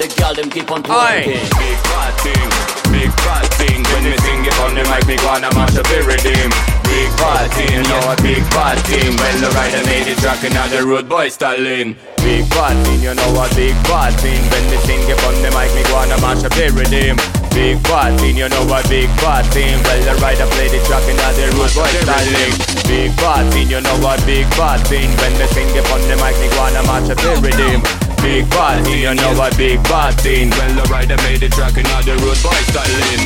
The 0.00 0.08
girl 0.16 0.34
them 0.34 0.48
keep 0.48 0.70
on 0.72 0.82
twerking. 0.82 1.36
Big 1.36 1.78
fat 1.86 2.14
thing, 2.24 2.48
big 2.90 3.12
fat 3.22 3.46
thing. 3.60 3.80
When 3.92 4.02
me 4.08 4.16
sing 4.24 4.40
it 4.44 4.56
on 4.64 4.74
the 4.74 4.84
mic, 4.88 5.04
me 5.06 5.16
wanna 5.22 5.52
mash 5.54 5.76
up 5.76 5.88
every 5.92 6.16
dim. 6.24 6.50
Big 6.88 7.08
fat 7.20 7.48
thing, 7.52 7.70
you 7.70 7.84
know 7.84 8.00
a 8.10 8.16
big 8.24 8.42
fat 8.50 8.80
thing. 8.88 9.12
When 9.16 9.36
the 9.40 9.48
rider 9.52 9.84
made 9.84 10.08
it 10.08 10.18
track, 10.18 10.40
the 10.40 10.80
road 10.84 11.08
boy 11.08 11.28
stalling. 11.28 11.96
Big 12.24 12.44
fat 12.50 12.74
thing, 12.84 13.00
you 13.04 13.14
know 13.14 13.30
a 13.36 13.46
big 13.54 13.76
fat 13.86 14.16
thing. 14.20 14.40
When 14.50 14.64
me 14.72 14.76
sing 14.88 15.04
it 15.04 15.20
on 15.28 15.36
the 15.44 15.50
mic, 15.52 15.70
me 15.76 15.84
wanna 15.92 16.16
mash 16.20 16.44
up 16.44 16.56
every 16.56 16.88
dim. 16.88 17.16
Big 17.52 17.78
fat 17.86 18.16
thing, 18.18 18.36
you 18.36 18.48
know 18.48 18.64
a 18.64 18.80
big 18.88 19.08
fat 19.20 19.44
thing. 19.52 19.76
Well, 19.84 20.00
the 20.02 20.14
rider 20.24 20.48
played 20.56 20.72
it 20.72 20.82
track, 20.88 21.04
the 21.04 21.52
road 21.52 21.72
boy 21.76 21.92
stalling. 22.00 22.71
Big 22.92 23.16
bad 23.16 23.50
thing, 23.54 23.70
you 23.70 23.80
know 23.80 23.96
a 24.04 24.20
big 24.26 24.44
bad 24.50 24.86
thing. 24.86 25.08
When 25.16 25.32
me 25.38 25.46
sing 25.46 25.66
it 25.74 25.90
on 25.90 26.02
the 26.02 26.16
mic, 26.20 26.36
me 26.36 26.48
gonna 26.52 26.82
match 26.84 27.08
up 27.08 27.16
the 27.16 27.40
rhythm. 27.40 27.80
Big 28.20 28.44
bad 28.50 28.84
thing, 28.84 29.00
you 29.00 29.14
know 29.14 29.32
a 29.32 29.48
big 29.56 29.82
bad 29.84 30.12
thing. 30.20 30.50
Well, 30.50 30.74
the 30.76 30.82
rider 30.92 31.16
made 31.24 31.40
the 31.40 31.48
track 31.48 31.78
another 31.78 32.16
road 32.20 32.36
boy 32.44 32.60
styling. 32.68 33.24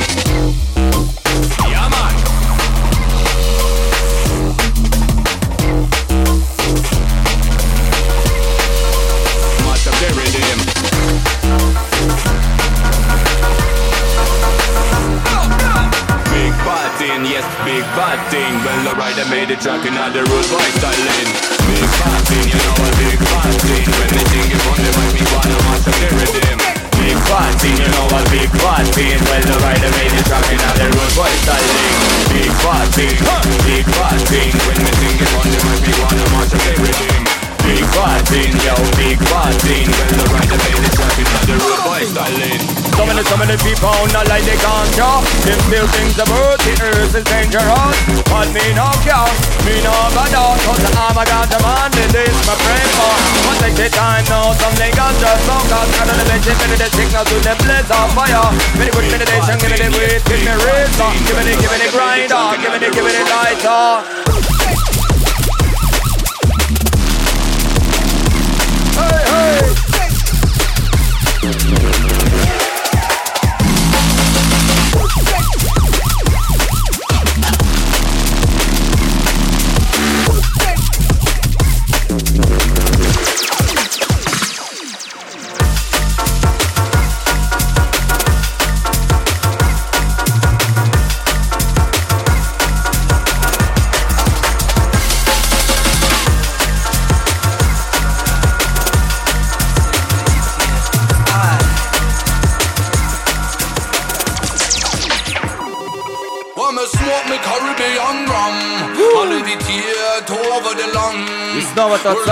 Yeah, 1.69 1.89
man. 1.91 2.46
Thing, 17.07 17.23
yes, 17.27 17.47
big 17.63 17.85
bad 17.95 18.19
thing. 18.31 18.53
Well, 18.67 18.81
the 18.83 18.95
rider 18.99 19.27
made 19.31 19.49
the 19.49 19.57
track 19.57 19.83
and 19.87 19.95
another 19.95 20.27
road 20.27 20.47
boy 20.51 20.69
styling. 20.79 21.31
Big 21.71 21.87
bad 22.03 22.21
thing, 22.27 22.47
you 22.51 22.59
know 22.59 22.83
a 22.83 22.89
big 22.99 23.19
bad 23.23 23.55
thing. 23.63 23.87
When 23.95 24.11
they 24.11 24.25
think 24.27 24.51
it 24.51 24.63
on 24.67 24.79
the 24.83 24.91
mic, 24.97 25.11
me 25.15 25.23
wanna 25.31 25.59
mash 25.67 25.87
up 25.87 25.97
the 26.03 26.09
rhythm. 26.19 26.59
Big 26.99 27.19
bad 27.31 27.53
thing, 27.63 27.77
you 27.79 27.91
know 27.95 28.07
a 28.11 28.21
big 28.31 28.51
bad 28.59 28.87
thing. 28.95 29.19
Well, 29.23 29.45
the 29.47 29.57
rider 29.63 29.91
made 29.95 30.13
the 30.15 30.23
track 30.27 30.47
another 30.51 30.89
road 30.99 31.13
boy 31.15 31.33
styling. 31.47 31.97
Big 32.35 32.53
bad 32.65 32.89
thing, 32.97 33.17
big 33.67 33.87
bad 33.87 34.21
thing. 34.27 34.51
When 34.67 34.79
they 34.83 34.95
think 34.99 35.19
it 35.23 35.31
on 35.39 35.47
the 35.47 35.59
mic, 35.63 35.81
me 35.87 35.93
wanna 36.03 36.27
mash 36.35 36.55
up 36.55 37.36
the 37.97 38.21
thing, 38.29 38.53
yo, 38.61 38.75
big 39.01 39.19
bad 39.33 39.55
thing. 39.65 39.89
Well, 39.89 40.11
the 40.13 40.27
rider 40.29 40.59
made 40.61 40.81
the 40.85 40.91
track 40.93 41.17
another 41.17 41.57
road 41.65 41.81
boy 41.87 42.03
styling. 42.05 42.61
So 42.97 43.05
many, 43.05 43.23
so 43.29 43.37
many 43.37 43.57
people 43.61 43.93
not 44.13 44.25
like 44.33 44.41
they 44.49 44.57
can't 44.57 44.89
show 44.97 45.21
Them 45.45 45.61
still 45.69 45.85
things 46.01 46.17
about 46.17 46.57
the 46.65 46.73
earth 46.81 47.13
is 47.13 47.25
dangerous. 47.29 47.97
But 48.25 48.49
oh, 48.49 48.57
me 48.57 48.65
no 48.73 48.89
care, 49.05 49.29
me 49.69 49.85
no 49.85 49.93
bother 50.17 50.57
Cause 50.65 50.81
I'm 50.97 51.13
a 51.13 51.25
ganja 51.29 51.61
man, 51.61 51.93
this 51.93 52.09
is 52.09 52.41
my 52.49 52.57
prayer 52.57 52.89
for 52.97 53.13
But 53.45 53.57
take 53.61 53.77
the 53.77 53.89
time 53.93 54.25
now, 54.33 54.57
something 54.57 54.93
ganja 54.97 55.29
focus 55.45 55.93
I 55.93 56.09
don't 56.09 56.25
let 56.25 56.41
you 56.41 56.57
the 56.57 56.89
signal 56.89 57.25
to 57.29 57.37
the 57.45 57.53
blaze 57.61 57.91
of 57.93 58.09
fire. 58.17 58.49
Me 58.81 58.89
good 58.89 59.13
meditation, 59.13 59.61
give 59.61 59.73
me 59.73 59.77
the 59.77 59.89
weight, 59.93 60.25
give 60.25 60.41
me 60.41 60.53
razor 60.57 61.11
Give 61.29 61.37
me 61.37 61.43
the, 61.53 61.55
give 61.61 61.69
me 61.69 61.79
the 61.85 61.89
grinder, 61.93 62.45
give 62.65 62.73
me 62.73 62.79
the, 62.81 62.89
give 62.97 63.05
me 63.05 63.13
the 63.13 63.25
lighter 63.29 64.36
Hey, 69.47 69.77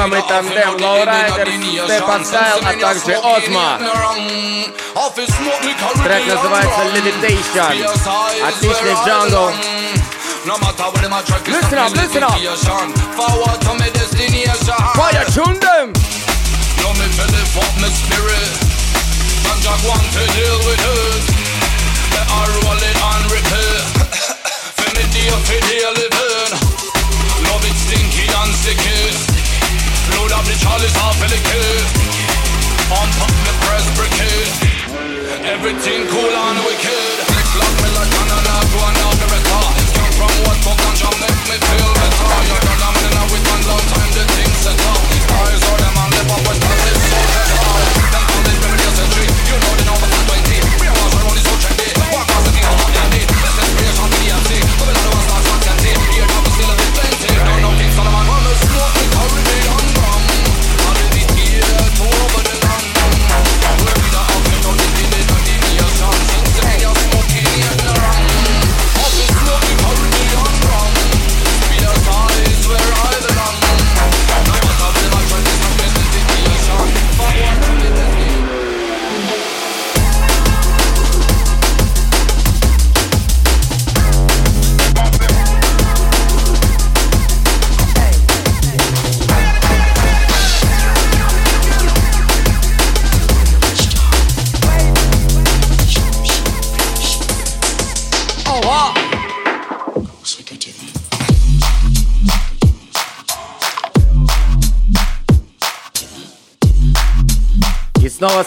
mamy 0.08 0.22
tandem 0.22 0.80
Lowrider 0.80 1.48
z 1.88 2.02
Pascal, 2.02 2.58
a 2.64 2.72
także 2.80 3.22
Ozma. 3.22 3.78
Track 6.04 6.26
nazywa 6.26 6.62
się 6.62 6.92
Limitation, 6.94 7.72
a 8.44 8.52
ciśnie 8.52 8.94
No 10.46 10.58
matter 10.58 11.24
track, 11.24 11.48
listen 11.48 11.78
up, 11.78 11.96
listen 11.96 12.24
up. 12.24 12.36
Forward 13.16 13.60
to 13.60 13.74
my 13.74 13.90
destination. 13.90 14.76
Fire 14.94 15.24
tune 15.34 15.58
them. 15.58 15.92
Yo, 16.82 16.92
me 16.94 17.88
spirit. 17.88 18.50
Man, 19.44 19.58
Jack 19.62 19.80
want 19.88 20.04
to 20.12 20.24
deal 20.36 20.58
with 20.68 20.84
it. 20.84 21.24
They 22.12 22.24
are 22.36 22.48
rolling 22.60 22.98
on 23.02 23.22
repeat. 23.30 24.13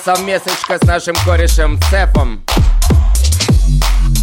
Совместочка 0.07 0.77
с 0.77 0.87
нашим 0.87 1.17
корешем 1.25 1.77
Цепом. 1.89 2.41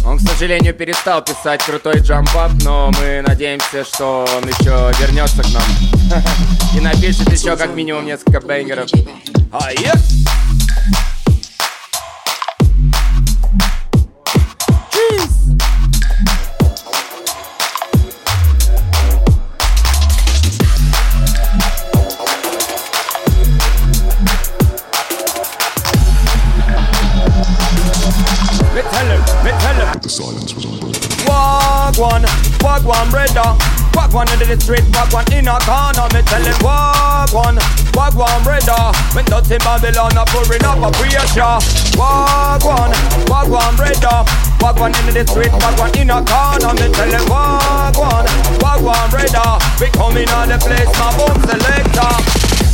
Он, 0.03 0.17
к 0.17 0.21
сожалению, 0.21 0.73
перестал 0.73 1.23
писать 1.23 1.63
крутой 1.63 1.99
джампап, 1.99 2.53
но 2.63 2.89
мы 2.99 3.21
надеемся, 3.21 3.83
что 3.85 4.25
он 4.35 4.49
еще 4.49 4.91
вернется 4.99 5.43
к 5.43 5.49
нам. 5.53 6.23
И 6.75 6.79
напишет 6.79 7.31
еще 7.31 7.55
как 7.55 7.75
минимум 7.75 8.03
несколько 8.03 8.39
бенгеров. 8.39 8.89
А, 9.51 9.71
yeah. 9.73 9.93
Me 9.93 10.14
one 34.15 34.31
into 34.31 34.47
the 34.47 34.55
street, 34.55 34.87
walk 34.95 35.11
one 35.11 35.27
in 35.35 35.43
a 35.43 35.59
corner. 35.67 36.07
Me 36.15 36.23
tell 36.23 36.39
him 36.39 36.55
walk 36.63 37.35
one, 37.35 37.59
walk 37.91 38.15
one 38.15 38.41
brother. 38.47 38.95
When 39.11 39.27
dirty 39.27 39.59
Babylon 39.59 40.15
are 40.15 40.25
pouring 40.31 40.63
up 40.63 40.79
a 40.79 40.89
pressure. 40.95 41.59
Walk 41.99 42.63
one, 42.63 42.95
walk 43.27 43.51
one 43.51 43.75
brother. 43.75 44.23
Walk 44.63 44.79
one 44.79 44.95
into 44.95 45.11
the 45.11 45.27
street, 45.27 45.51
walk 45.59 45.75
one 45.75 45.91
in 45.99 46.09
a 46.09 46.23
corner. 46.23 46.71
Me 46.79 46.87
tell 46.95 47.11
him 47.11 47.27
walk 47.27 47.99
one, 47.99 48.25
walk 48.63 48.79
one 48.79 49.09
brother. 49.11 49.59
We 49.83 49.91
coming 49.91 50.31
on 50.31 50.47
the 50.47 50.57
place, 50.63 50.87
my 50.95 51.11
boom 51.19 51.35
selector. 51.43 52.64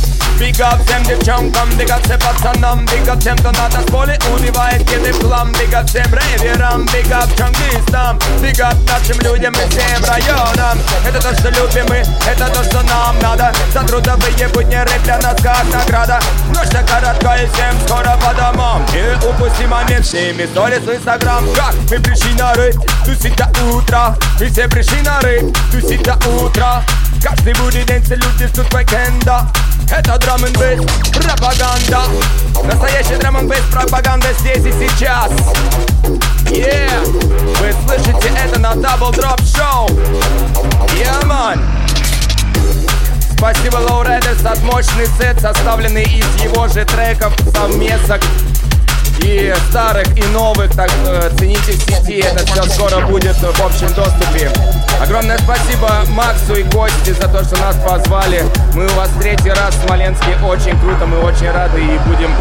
Big 0.42 0.60
up 0.60 0.84
them 0.86 1.04
the 1.04 1.16
чонкам, 1.24 1.70
big 1.78 1.88
up 1.88 2.02
все 2.02 2.18
пацанам 2.18 2.84
Big 2.86 3.06
up 3.06 3.22
тем, 3.22 3.36
кто 3.38 3.52
на 3.52 3.70
танцполе 3.70 4.18
убивает 4.34 4.82
кеды 4.90 5.14
плам 5.14 5.52
Big 5.52 5.70
up 5.70 5.86
всем 5.86 6.12
рейверам, 6.12 6.82
big 6.86 7.08
up 7.12 7.28
чонгистам 7.38 8.18
Big 8.42 8.58
нашим 8.90 9.20
людям 9.20 9.54
и 9.54 9.70
всем 9.70 10.04
районам 10.04 10.78
Это 11.06 11.20
то, 11.20 11.32
что 11.32 11.48
любим 11.50 11.86
мы, 11.88 12.02
это 12.26 12.48
то, 12.52 12.64
что 12.64 12.82
нам 12.82 13.16
надо 13.20 13.52
За 13.72 13.84
трудовые 13.84 14.48
будни 14.48 14.74
рэп 14.74 15.02
для 15.04 15.18
нас 15.20 15.40
как 15.40 15.64
награда 15.72 16.18
Ночь 16.48 16.68
коротка 16.88 17.36
и 17.36 17.46
всем 17.46 17.80
скоро 17.86 18.18
по 18.20 18.34
домам 18.34 18.84
Не 18.92 19.14
упусти 19.24 19.64
момент, 19.66 20.04
всеми 20.04 20.46
сторис 20.46 20.80
в 20.80 20.92
инстаграм 20.92 21.44
Как 21.54 21.74
мы 21.88 22.00
пришли 22.00 22.34
на 22.34 22.52
рэп, 22.54 22.74
тусить 23.04 23.36
до 23.36 23.48
утра 23.72 24.16
Мы 24.40 24.48
все 24.48 24.66
пришли 24.66 25.02
на 25.02 25.20
рэп, 25.20 25.56
тусить 25.70 26.02
до 26.02 26.16
утра 26.28 26.82
Каждый 27.22 27.54
будет 27.54 27.86
день 27.86 28.02
все 28.02 28.16
люди 28.16 28.48
ждут 28.48 28.74
уикенда 28.74 29.46
Это 29.92 30.18
драм 30.18 30.42
н 30.42 30.52
бейс, 30.54 30.80
пропаганда. 31.12 32.02
Настоящий 32.64 33.16
драм 33.16 33.36
н 33.36 33.46
бейс, 33.46 33.62
пропаганда 33.70 34.28
здесь 34.38 34.64
и 34.64 34.72
сейчас. 34.72 35.30
Yeah, 36.46 37.04
вы 37.60 37.74
слышите 37.86 38.32
это 38.42 38.58
на 38.58 38.72
Double 38.72 39.12
Drop 39.12 39.38
Show. 39.40 39.88
Yeah, 40.96 41.22
man. 41.26 41.60
Спасибо 43.36 43.78
Low 43.78 44.02
Riders 44.02 44.46
от 44.46 44.62
мощный 44.62 45.06
сет, 45.18 45.40
составленный 45.40 46.04
из 46.04 46.42
его 46.42 46.68
же 46.68 46.84
треков, 46.84 47.34
совместок 47.54 48.22
и 49.24 49.54
старых, 49.70 50.06
и 50.16 50.22
новых, 50.32 50.74
так 50.74 50.90
э, 51.06 51.30
цените 51.38 51.72
сети, 51.72 52.20
это 52.20 52.44
все 52.44 52.62
скоро 52.64 53.06
будет 53.06 53.36
в 53.36 53.60
общем 53.64 53.92
доступе. 53.94 54.50
Огромное 55.00 55.38
спасибо 55.38 56.04
Максу 56.10 56.54
и 56.54 56.62
Косте 56.64 57.14
за 57.14 57.28
то, 57.28 57.44
что 57.44 57.56
нас 57.58 57.76
позвали. 57.76 58.44
Мы 58.74 58.86
у 58.86 58.94
вас 58.94 59.10
третий 59.20 59.50
раз 59.50 59.74
в 59.74 59.86
Смоленске, 59.86 60.36
очень 60.44 60.78
круто, 60.80 61.06
мы 61.06 61.20
очень 61.20 61.50
рады 61.50 61.80
и 61.80 61.98
будем 62.06 62.34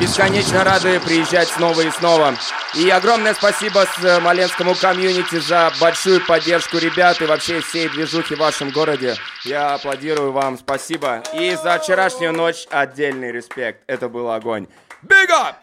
бесконечно 0.00 0.64
рады 0.64 1.00
приезжать 1.00 1.48
снова 1.48 1.80
и 1.80 1.90
снова. 1.90 2.34
И 2.74 2.88
огромное 2.90 3.34
спасибо 3.34 3.84
смоленскому 3.98 4.74
комьюнити 4.74 5.40
за 5.40 5.72
большую 5.80 6.20
поддержку 6.26 6.78
ребят 6.78 7.20
и 7.22 7.26
вообще 7.26 7.60
всей 7.60 7.88
движухи 7.88 8.34
в 8.34 8.38
вашем 8.38 8.70
городе. 8.70 9.16
Я 9.44 9.74
аплодирую 9.74 10.32
вам, 10.32 10.58
спасибо. 10.58 11.22
И 11.34 11.56
за 11.62 11.78
вчерашнюю 11.78 12.32
ночь 12.32 12.66
отдельный 12.70 13.32
респект, 13.32 13.80
это 13.86 14.08
был 14.08 14.30
огонь. 14.30 14.66
Big 15.02 15.30
up! 15.30 15.54